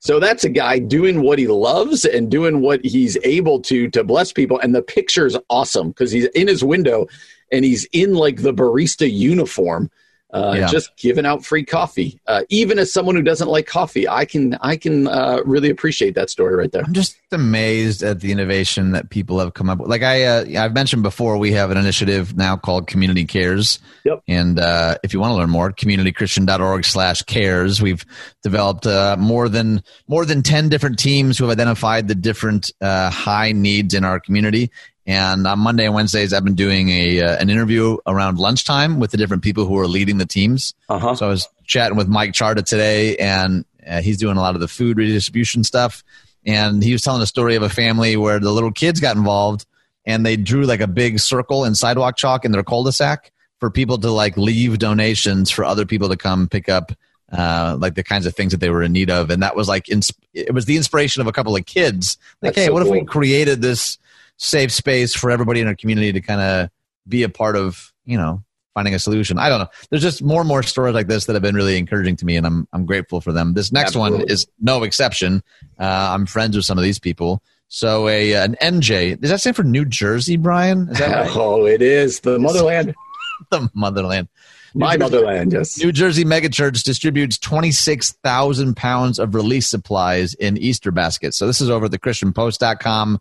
[0.00, 4.04] So that's a guy doing what he loves and doing what he's able to to
[4.04, 4.58] bless people.
[4.58, 7.06] And the picture's awesome because he's in his window
[7.50, 9.90] and he's in like the barista uniform
[10.32, 10.66] uh, yeah.
[10.66, 12.20] just giving out free coffee.
[12.26, 16.14] Uh, even as someone who doesn't like coffee, I can I can uh, really appreciate
[16.14, 16.82] that story right there.
[16.82, 19.88] I'm just amazed at the innovation that people have come up with.
[19.88, 23.78] Like I uh, I've mentioned before, we have an initiative now called Community Cares.
[24.04, 24.22] Yep.
[24.28, 27.82] And uh, if you want to learn more, communitychristian.org/cares.
[27.82, 28.04] We've
[28.42, 33.52] developed uh, more than more than ten different teams who have identified the different high
[33.52, 34.70] needs in our community
[35.06, 39.10] and on Monday and Wednesdays, I've been doing a uh, an interview around lunchtime with
[39.10, 40.74] the different people who are leading the teams.
[40.88, 41.14] Uh-huh.
[41.14, 44.60] So I was chatting with Mike Charda today, and uh, he's doing a lot of
[44.60, 46.04] the food redistribution stuff.
[46.46, 49.66] And he was telling a story of a family where the little kids got involved,
[50.06, 53.98] and they drew like a big circle in sidewalk chalk in their cul-de-sac for people
[53.98, 56.92] to like leave donations for other people to come pick up
[57.30, 59.30] uh, like the kinds of things that they were in need of.
[59.30, 62.16] And that was like, ins- it was the inspiration of a couple of kids.
[62.42, 62.94] Like, That's hey, so what cool.
[62.94, 63.98] if we created this
[64.40, 66.70] safe space for everybody in our community to kind of
[67.06, 68.42] be a part of, you know,
[68.74, 69.38] finding a solution.
[69.38, 69.68] I don't know.
[69.90, 72.36] There's just more and more stories like this that have been really encouraging to me,
[72.36, 73.52] and I'm I'm grateful for them.
[73.52, 74.18] This next Absolutely.
[74.20, 75.42] one is no exception.
[75.78, 75.84] Uh,
[76.14, 77.42] I'm friends with some of these people.
[77.68, 80.88] So a an NJ does that stand for New Jersey, Brian?
[80.88, 81.30] Is that right?
[81.36, 82.94] Oh, it is the motherland.
[83.50, 84.28] the motherland.
[84.72, 85.78] My Jersey, motherland, yes.
[85.78, 91.36] New Jersey megachurch distributes 26,000 pounds of relief supplies in Easter baskets.
[91.36, 93.20] So this is over at the christianpost.com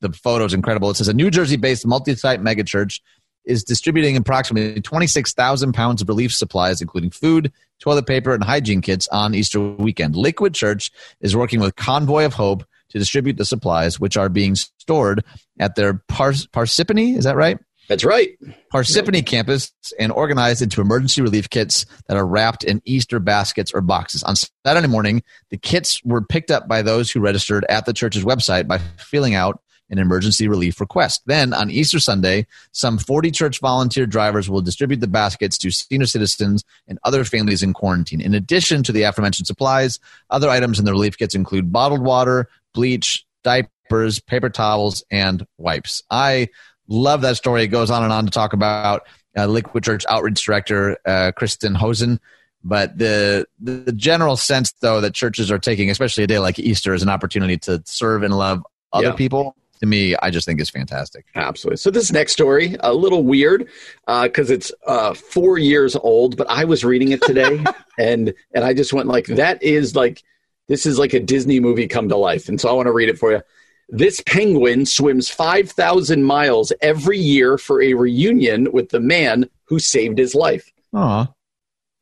[0.00, 0.90] the photo is incredible.
[0.90, 3.00] It says a New Jersey based multi site megachurch
[3.44, 9.08] is distributing approximately 26,000 pounds of relief supplies, including food, toilet paper, and hygiene kits
[9.08, 10.14] on Easter weekend.
[10.14, 10.90] Liquid Church
[11.20, 15.24] is working with Convoy of Hope to distribute the supplies, which are being stored
[15.58, 17.16] at their Pars- Parsippany.
[17.16, 17.58] Is that right?
[17.88, 18.38] That's right.
[18.72, 23.80] Parsippany campus and organized into emergency relief kits that are wrapped in Easter baskets or
[23.80, 24.22] boxes.
[24.24, 28.24] On Saturday morning, the kits were picked up by those who registered at the church's
[28.24, 31.22] website by filling out an emergency relief request.
[31.26, 36.06] Then on Easter Sunday, some 40 church volunteer drivers will distribute the baskets to senior
[36.06, 38.20] citizens and other families in quarantine.
[38.20, 39.98] In addition to the aforementioned supplies,
[40.30, 46.02] other items in the relief kits include bottled water, bleach, diapers, paper towels, and wipes.
[46.10, 46.48] I
[46.86, 47.62] love that story.
[47.62, 51.74] It goes on and on to talk about uh, Liquid Church outreach director uh, Kristen
[51.74, 52.20] Hosen.
[52.64, 56.92] But the, the general sense, though, that churches are taking, especially a day like Easter,
[56.92, 58.62] as an opportunity to serve and love
[58.92, 59.12] other Yeah.
[59.14, 61.26] people, to me, I just think is fantastic.
[61.34, 61.78] Absolutely.
[61.78, 63.68] So this next story, a little weird
[64.06, 67.64] because it's uh, four years old, but I was reading it today,
[67.98, 70.22] and and I just went like, that is like,
[70.68, 73.08] this is like a Disney movie come to life, and so I want to read
[73.08, 73.42] it for you.
[73.88, 79.78] This penguin swims five thousand miles every year for a reunion with the man who
[79.78, 80.70] saved his life.
[80.94, 81.28] Aw.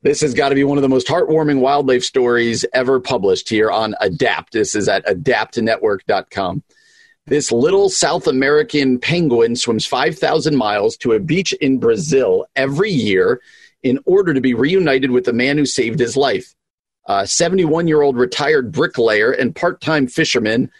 [0.03, 3.71] This has got to be one of the most heartwarming wildlife stories ever published here
[3.71, 4.53] on Adapt.
[4.53, 6.63] This is at adaptnetwork.com.
[7.27, 13.41] This little South American penguin swims 5,000 miles to a beach in Brazil every year
[13.83, 16.55] in order to be reunited with the man who saved his life.
[17.25, 20.71] 71 year old retired bricklayer and part time fisherman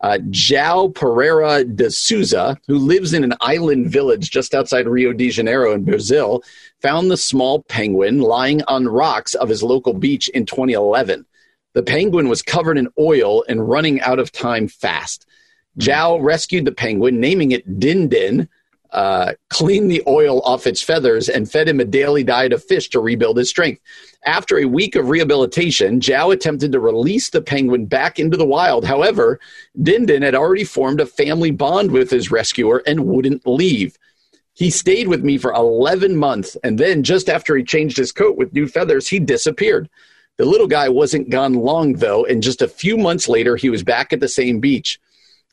[0.00, 5.28] uh, João Pereira de Souza, who lives in an island village just outside Rio de
[5.28, 6.42] Janeiro in Brazil,
[6.80, 11.26] found the small penguin lying on rocks of his local beach in 2011.
[11.74, 15.26] The penguin was covered in oil and running out of time fast.
[15.78, 18.48] João rescued the penguin, naming it Din Din,
[18.92, 22.88] uh, cleaned the oil off its feathers, and fed him a daily diet of fish
[22.90, 23.80] to rebuild his strength.
[24.26, 28.84] After a week of rehabilitation, João attempted to release the penguin back into the wild.
[28.84, 29.38] However,
[29.80, 33.96] Din Din had already formed a family bond with his rescuer and wouldn't leave.
[34.54, 38.36] He stayed with me for 11 months, and then just after he changed his coat
[38.36, 39.88] with new feathers, he disappeared.
[40.36, 43.82] The little guy wasn't gone long, though, and just a few months later, he was
[43.82, 44.98] back at the same beach.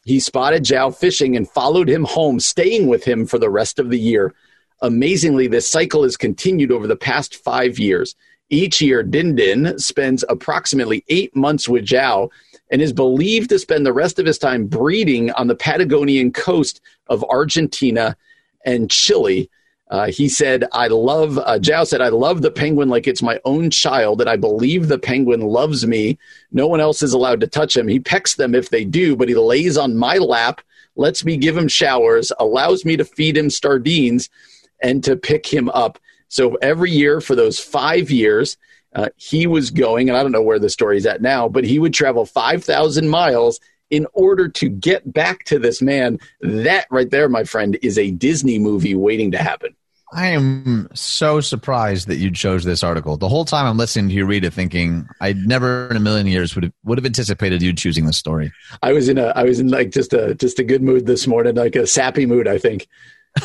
[0.07, 3.89] He spotted João fishing and followed him home, staying with him for the rest of
[3.89, 4.33] the year.
[4.81, 8.15] Amazingly, this cycle has continued over the past five years.
[8.49, 12.29] Each year, Din Din spends approximately eight months with João
[12.71, 16.79] and is believed to spend the rest of his time breeding on the Patagonian coast
[17.07, 18.15] of Argentina
[18.63, 19.49] and Chile.
[19.89, 23.39] Uh, he said, I love, uh, João said, I love the penguin like it's my
[23.45, 26.17] own child, and I believe the penguin loves me.
[26.51, 27.87] No one else is allowed to touch him.
[27.87, 30.61] He pecks them if they do, but he lays on my lap,
[30.97, 34.29] lets me give him showers, allows me to feed him sardines,
[34.81, 35.99] and to pick him up.
[36.27, 38.57] So every year for those five years,
[38.93, 41.79] uh, he was going, and I don't know where the story's at now, but he
[41.79, 43.59] would travel 5,000 miles
[43.89, 46.19] in order to get back to this man.
[46.41, 49.75] That right there, my friend, is a Disney movie waiting to happen.
[50.13, 53.17] I am so surprised that you chose this article.
[53.17, 56.27] The whole time I'm listening to you read it, thinking I never in a million
[56.27, 58.53] years would have, would have anticipated you choosing this story.
[58.81, 61.27] I was in a I was in like just a just a good mood this
[61.27, 62.87] morning, like a sappy mood, I think.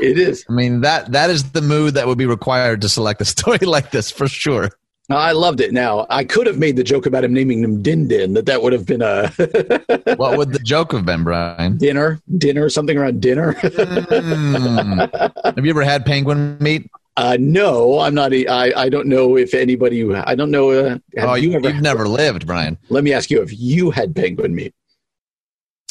[0.00, 0.44] it is.
[0.48, 3.58] I mean that that is the mood that would be required to select a story
[3.62, 4.70] like this for sure.
[5.10, 5.72] I loved it.
[5.72, 8.34] Now I could have made the joke about him naming him Din Din.
[8.34, 9.28] That that would have been a
[10.16, 11.76] What would the joke have been, Brian?
[11.78, 13.54] dinner, dinner, something around dinner.
[13.54, 15.54] Mm.
[15.56, 16.90] Have you ever had penguin meat?
[17.16, 18.32] uh, no, I'm not.
[18.32, 20.10] I, I don't know if anybody.
[20.14, 20.70] I don't know.
[20.70, 22.78] Uh, oh, you have never lived, Brian.
[22.88, 24.74] Let me ask you: If you had penguin meat?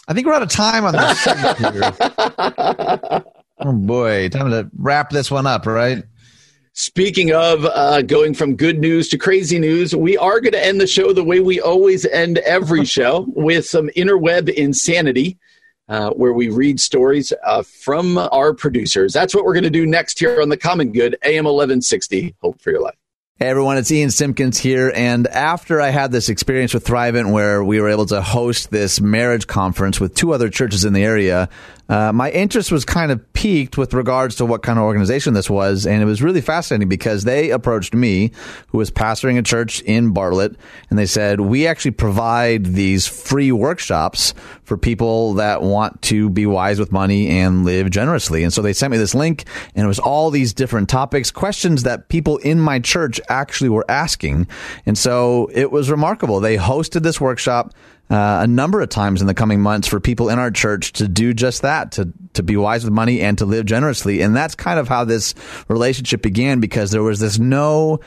[0.08, 1.28] I think we're out of time on this.
[3.60, 6.04] oh boy, time to wrap this one up, right?
[6.80, 10.80] Speaking of uh, going from good news to crazy news, we are going to end
[10.80, 15.38] the show the way we always end every show with some interweb insanity,
[15.90, 19.12] uh, where we read stories uh, from our producers.
[19.12, 22.34] That's what we're going to do next here on the Common Good AM 1160.
[22.42, 22.99] Hope for your life.
[23.42, 24.92] Hey everyone, it's Ian Simpkins here.
[24.94, 29.00] And after I had this experience with Thrivent where we were able to host this
[29.00, 31.48] marriage conference with two other churches in the area,
[31.88, 35.50] uh, my interest was kind of piqued with regards to what kind of organization this
[35.50, 35.88] was.
[35.88, 38.32] And it was really fascinating because they approached me,
[38.68, 40.56] who was pastoring a church in Bartlett,
[40.90, 44.34] and they said, we actually provide these free workshops
[44.64, 48.44] for people that want to be wise with money and live generously.
[48.44, 51.84] And so they sent me this link and it was all these different topics, questions
[51.84, 54.48] that people in my church actually were asking.
[54.86, 56.40] And so it was remarkable.
[56.40, 57.74] They hosted this workshop
[58.10, 61.08] uh, a number of times in the coming months for people in our church to
[61.08, 64.22] do just that, to, to be wise with money and to live generously.
[64.22, 65.36] And that's kind of how this
[65.68, 68.00] relationship began because there was this no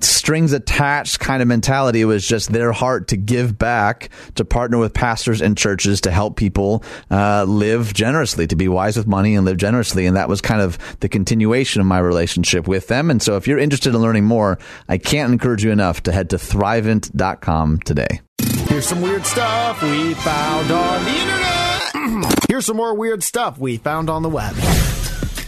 [0.00, 2.00] strings attached kind of mentality.
[2.00, 6.10] It was just their heart to give back, to partner with pastors and churches to
[6.10, 10.06] help people uh, live generously, to be wise with money and live generously.
[10.06, 13.10] And that was kind of the continuation of my relationship with them.
[13.10, 14.58] And so if you're interested in learning more,
[14.88, 18.20] I can't encourage you enough to head to thrivent.com today.
[18.68, 22.34] Here's some weird stuff we found on the internet.
[22.48, 24.54] Here's some more weird stuff we found on the web.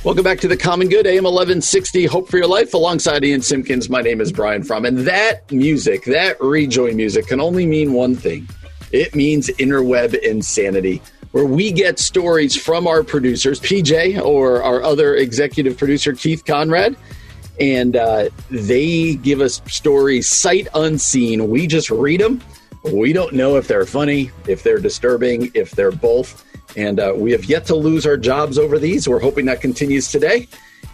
[0.09, 3.90] Welcome back to the Common Good, AM 1160, Hope for Your Life, alongside Ian Simpkins.
[3.90, 4.86] My name is Brian Fromm.
[4.86, 8.48] And that music, that rejoin music, can only mean one thing
[8.90, 11.02] it means interweb insanity,
[11.32, 16.97] where we get stories from our producers, PJ or our other executive producer, Keith Conrad,
[17.60, 21.51] and uh, they give us stories sight unseen.
[21.51, 22.40] We just read them.
[22.82, 26.47] We don't know if they're funny, if they're disturbing, if they're both.
[26.77, 29.09] And uh, we have yet to lose our jobs over these.
[29.09, 30.49] We're hoping that continues today.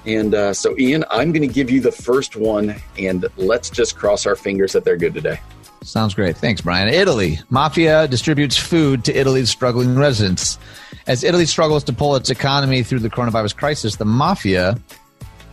[0.06, 3.96] And uh, so, Ian, I'm going to give you the first one, and let's just
[3.96, 5.40] cross our fingers that they're good today.
[5.82, 6.36] Sounds great.
[6.36, 6.88] Thanks, Brian.
[6.88, 7.38] Italy.
[7.50, 10.58] Mafia distributes food to Italy's struggling residents.
[11.06, 14.78] As Italy struggles to pull its economy through the coronavirus crisis, the mafia.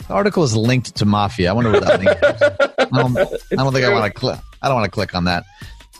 [0.07, 1.49] The article is linked to mafia.
[1.49, 2.41] I wonder what that link is.
[2.79, 4.39] I don't, I don't think I want to click.
[4.61, 5.43] I don't want to click on that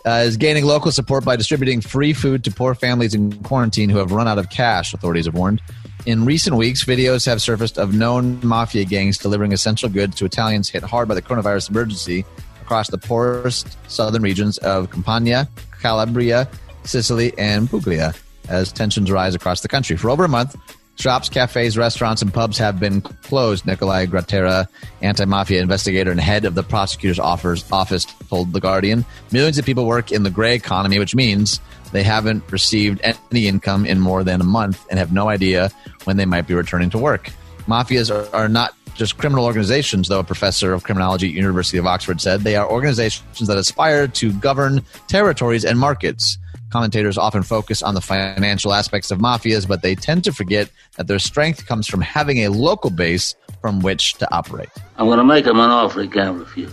[0.05, 3.97] uh, is gaining local support by distributing free food to poor families in quarantine who
[3.97, 5.61] have run out of cash, authorities have warned.
[6.05, 10.69] In recent weeks, videos have surfaced of known mafia gangs delivering essential goods to Italians
[10.69, 12.25] hit hard by the coronavirus emergency
[12.61, 15.47] across the poorest southern regions of Campania,
[15.79, 16.49] Calabria,
[16.83, 18.13] Sicily, and Puglia
[18.49, 19.95] as tensions rise across the country.
[19.95, 20.55] For over a month,
[21.01, 23.65] Shops, cafes, restaurants, and pubs have been closed.
[23.65, 24.67] Nikolai Gratteri,
[25.01, 29.03] anti mafia investigator and head of the prosecutor's office, told The Guardian.
[29.31, 31.59] Millions of people work in the gray economy, which means
[31.91, 35.71] they haven't received any income in more than a month and have no idea
[36.03, 37.31] when they might be returning to work.
[37.65, 41.87] Mafias are, are not just criminal organizations, though a professor of criminology at University of
[41.87, 46.37] Oxford said they are organizations that aspire to govern territories and markets.
[46.72, 51.07] Commentators often focus on the financial aspects of mafias, but they tend to forget that
[51.07, 54.69] their strength comes from having a local base from which to operate.
[54.98, 56.72] I'm going to make him an offer he can't refuse.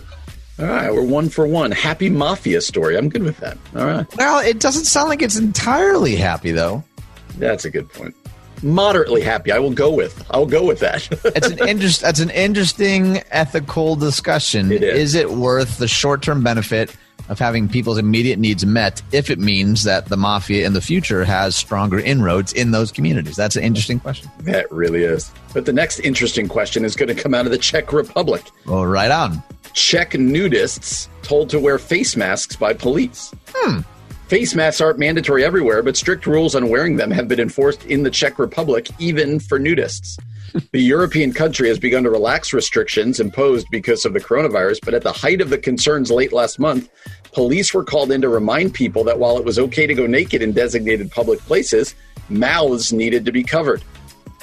[0.57, 1.71] All right, we're one for one.
[1.71, 2.97] Happy mafia story.
[2.97, 3.57] I'm good with that.
[3.75, 4.05] All right.
[4.17, 6.83] Well, it doesn't sound like it's entirely happy, though.
[7.37, 8.15] That's a good point.
[8.61, 9.53] Moderately happy.
[9.53, 10.25] I will go with.
[10.31, 11.07] I'll go with that.
[11.35, 12.01] it's an interest.
[12.01, 14.71] That's an interesting ethical discussion.
[14.71, 14.99] It is.
[14.99, 16.93] is it worth the short term benefit?
[17.29, 21.23] Of having people's immediate needs met if it means that the mafia in the future
[21.23, 23.35] has stronger inroads in those communities?
[23.35, 24.29] That's an interesting question.
[24.39, 25.31] That really is.
[25.53, 28.43] But the next interesting question is going to come out of the Czech Republic.
[28.65, 29.41] Well, right on.
[29.73, 33.33] Czech nudists told to wear face masks by police.
[33.53, 33.81] Hmm.
[34.27, 38.03] Face masks aren't mandatory everywhere, but strict rules on wearing them have been enforced in
[38.03, 40.19] the Czech Republic, even for nudists.
[40.71, 45.03] the European country has begun to relax restrictions imposed because of the coronavirus, but at
[45.03, 46.89] the height of the concerns late last month,
[47.31, 50.41] police were called in to remind people that while it was okay to go naked
[50.41, 51.95] in designated public places,
[52.29, 53.83] mouths needed to be covered.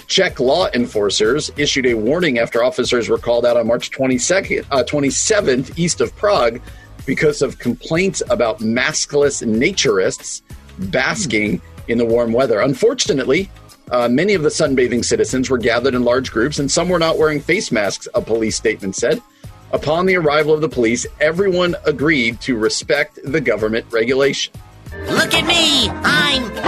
[0.07, 4.85] Czech law enforcers issued a warning after officers were called out on March 22nd, uh,
[4.85, 6.61] 27th east of Prague
[7.07, 10.43] because of complaints about maskless naturists
[10.91, 12.61] basking in the warm weather.
[12.61, 13.51] Unfortunately,
[13.91, 17.19] uh, many of the sunbathing citizens were gathered in large groups, and some were not
[17.19, 19.23] wearing face masks, a police statement said.
[19.73, 24.53] Upon the arrival of the police, everyone agreed to respect the government regulation.
[25.09, 25.89] Look at me!
[25.91, 26.67] I'm naked!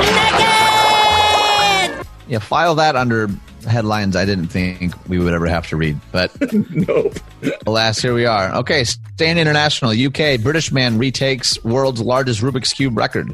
[2.28, 3.28] Yeah, file that under
[3.66, 5.98] headlines I didn't think we would ever have to read.
[6.12, 6.32] But
[6.70, 7.14] nope.
[7.66, 8.54] alas, here we are.
[8.56, 9.92] Okay, staying international.
[9.92, 13.32] UK, British man retakes world's largest Rubik's Cube record.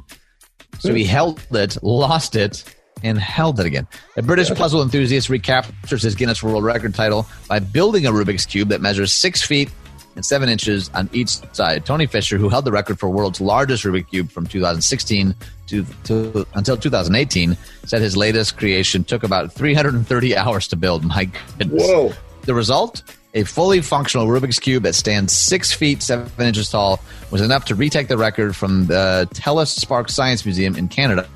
[0.81, 2.65] So he held it, lost it,
[3.03, 3.87] and held it again.
[4.17, 8.69] A British puzzle enthusiast recaptures his Guinness World Record title by building a Rubik's Cube
[8.69, 9.71] that measures six feet
[10.17, 11.85] and seven inches on each side.
[11.85, 15.35] Tony Fisher, who held the record for world's largest Rubik's Cube from 2016
[15.67, 21.05] to, to, until 2018, said his latest creation took about 330 hours to build.
[21.05, 21.83] My goodness.
[21.83, 22.13] Whoa.
[22.43, 23.03] The result?
[23.37, 27.01] A fully functional Rubik's Cube that stands six feet, seven inches tall
[27.33, 31.27] was enough to retake the record from the TELUS Spark Science Museum in Canada,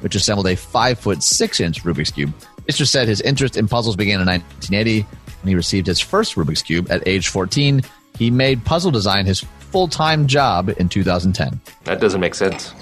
[0.00, 2.32] which assembled a five foot six inch Rubik's Cube.
[2.68, 2.86] Mr.
[2.86, 5.00] said his interest in puzzles began in 1980
[5.42, 7.82] when he received his first Rubik's Cube at age 14.
[8.16, 11.60] He made puzzle design his full time job in 2010.
[11.82, 12.72] That doesn't make sense.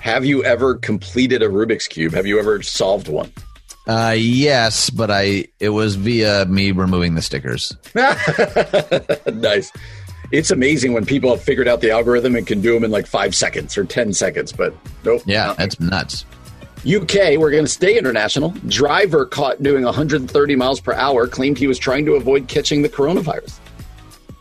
[0.00, 2.14] Have you ever completed a Rubik's Cube?
[2.14, 3.32] Have you ever solved one?
[3.88, 7.74] Uh, yes, but I it was via me removing the stickers.
[9.32, 9.72] nice.
[10.30, 13.06] it's amazing when people have figured out the algorithm and can do them in like
[13.06, 14.74] five seconds or 10 seconds, but
[15.04, 15.22] nope.
[15.24, 16.26] Yeah, that's nuts.
[16.86, 18.50] UK, we're going to stay international.
[18.68, 22.88] Driver caught doing 130 miles per hour claimed he was trying to avoid catching the
[22.88, 23.58] coronavirus.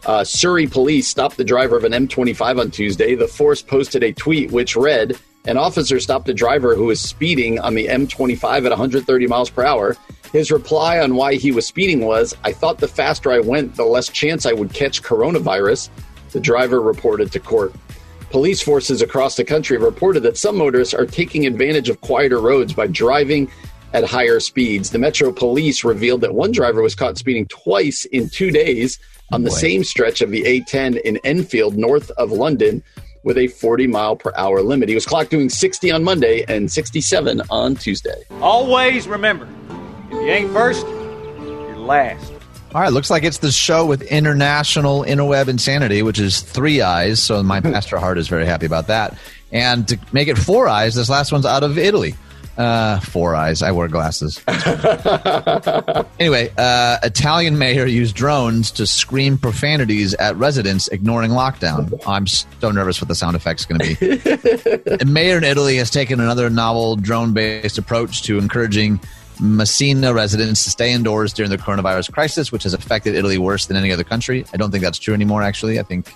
[0.06, 3.16] Uh, Surrey police stopped the driver of an M25 on Tuesday.
[3.16, 5.18] The force posted a tweet which read,
[5.48, 9.64] An officer stopped a driver who was speeding on the M25 at 130 miles per
[9.64, 9.96] hour.
[10.34, 13.86] His reply on why he was speeding was, I thought the faster I went, the
[13.86, 15.90] less chance I would catch coronavirus,
[16.32, 17.74] the driver reported to court.
[18.30, 22.42] Police forces across the country have reported that some motorists are taking advantage of quieter
[22.42, 23.50] roads by driving
[23.94, 24.90] at higher speeds.
[24.90, 29.00] The Metro Police revealed that one driver was caught speeding twice in two days
[29.32, 29.56] on the Boy.
[29.56, 32.84] same stretch of the A10 in Enfield, north of London,
[33.28, 34.88] with a 40 mile per hour limit.
[34.88, 38.24] He was clocked doing 60 on Monday and 67 on Tuesday.
[38.42, 39.48] Always remember,
[40.06, 42.32] if you ain't first, you're last.
[42.74, 47.22] All right, looks like it's the show with international interweb insanity, which is three eyes.
[47.22, 49.18] So my pastor heart is very happy about that.
[49.52, 52.16] And to make it four eyes, this last one's out of Italy.
[52.58, 53.62] Uh, four eyes.
[53.62, 54.42] I wear glasses.
[56.20, 62.02] anyway, uh, Italian mayor used drones to scream profanities at residents ignoring lockdown.
[62.08, 64.92] I'm so nervous what the sound effect's going to be.
[65.02, 69.00] a mayor in Italy has taken another novel drone based approach to encouraging
[69.40, 73.78] Messina residents to stay indoors during the coronavirus crisis, which has affected Italy worse than
[73.78, 74.46] any other country.
[74.52, 75.80] I don't think that's true anymore, actually.
[75.80, 76.12] I think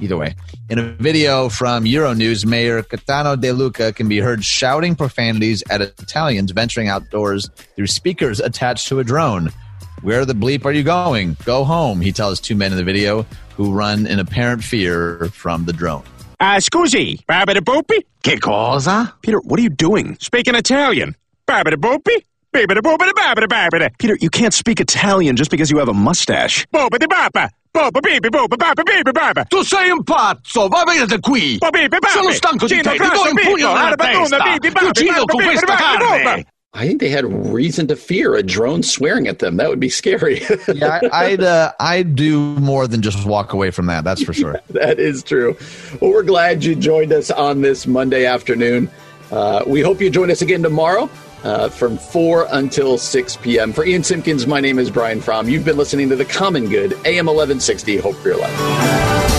[0.00, 0.34] either way.
[0.68, 5.80] In a video from Euronews, Mayor Cateno De Luca can be heard shouting profanities at
[5.80, 9.50] Italians venturing outdoors through speakers attached to a drone.
[10.02, 11.36] Where the bleep are you going?
[11.44, 13.24] Go home, he tells two men in the video
[13.56, 16.02] who run in apparent fear from the drone.
[16.40, 18.04] Uh, scusi, Babidi Boopy?
[18.24, 19.14] Che cosa?
[19.22, 20.16] Peter, what are you doing?
[20.20, 21.14] Speaking Italian.
[21.46, 22.16] Babidi Boopy?
[22.52, 23.96] Babidi Boopity Babidi Babidi.
[23.98, 26.66] Peter, you can't speak Italian just because you have a mustache.
[26.74, 27.50] Boopity Bapa.
[27.74, 29.46] Bopa bibi bopa bapa bibi bapa.
[29.48, 31.58] Tu sei un pazzo, va via da qui!
[32.12, 34.56] Sono stanco di te, ti do un pugno nella testa!
[34.60, 36.44] Ti uccido con questa carne!
[36.74, 39.56] I think they had reason to fear a drone swearing at them.
[39.56, 40.42] That would be scary.
[40.74, 44.04] Yeah, I, I'd uh, I'd do more than just walk away from that.
[44.04, 44.60] That's for sure.
[44.70, 45.56] that is true.
[46.00, 48.90] Well, we're glad you joined us on this Monday afternoon.
[49.30, 51.08] Uh, we hope you join us again tomorrow
[51.44, 53.72] uh, from 4 until 6 p.m.
[53.72, 55.48] For Ian Simpkins, my name is Brian Fromm.
[55.48, 57.98] You've been listening to The Common Good, AM 1160.
[57.98, 59.31] Hope for your life.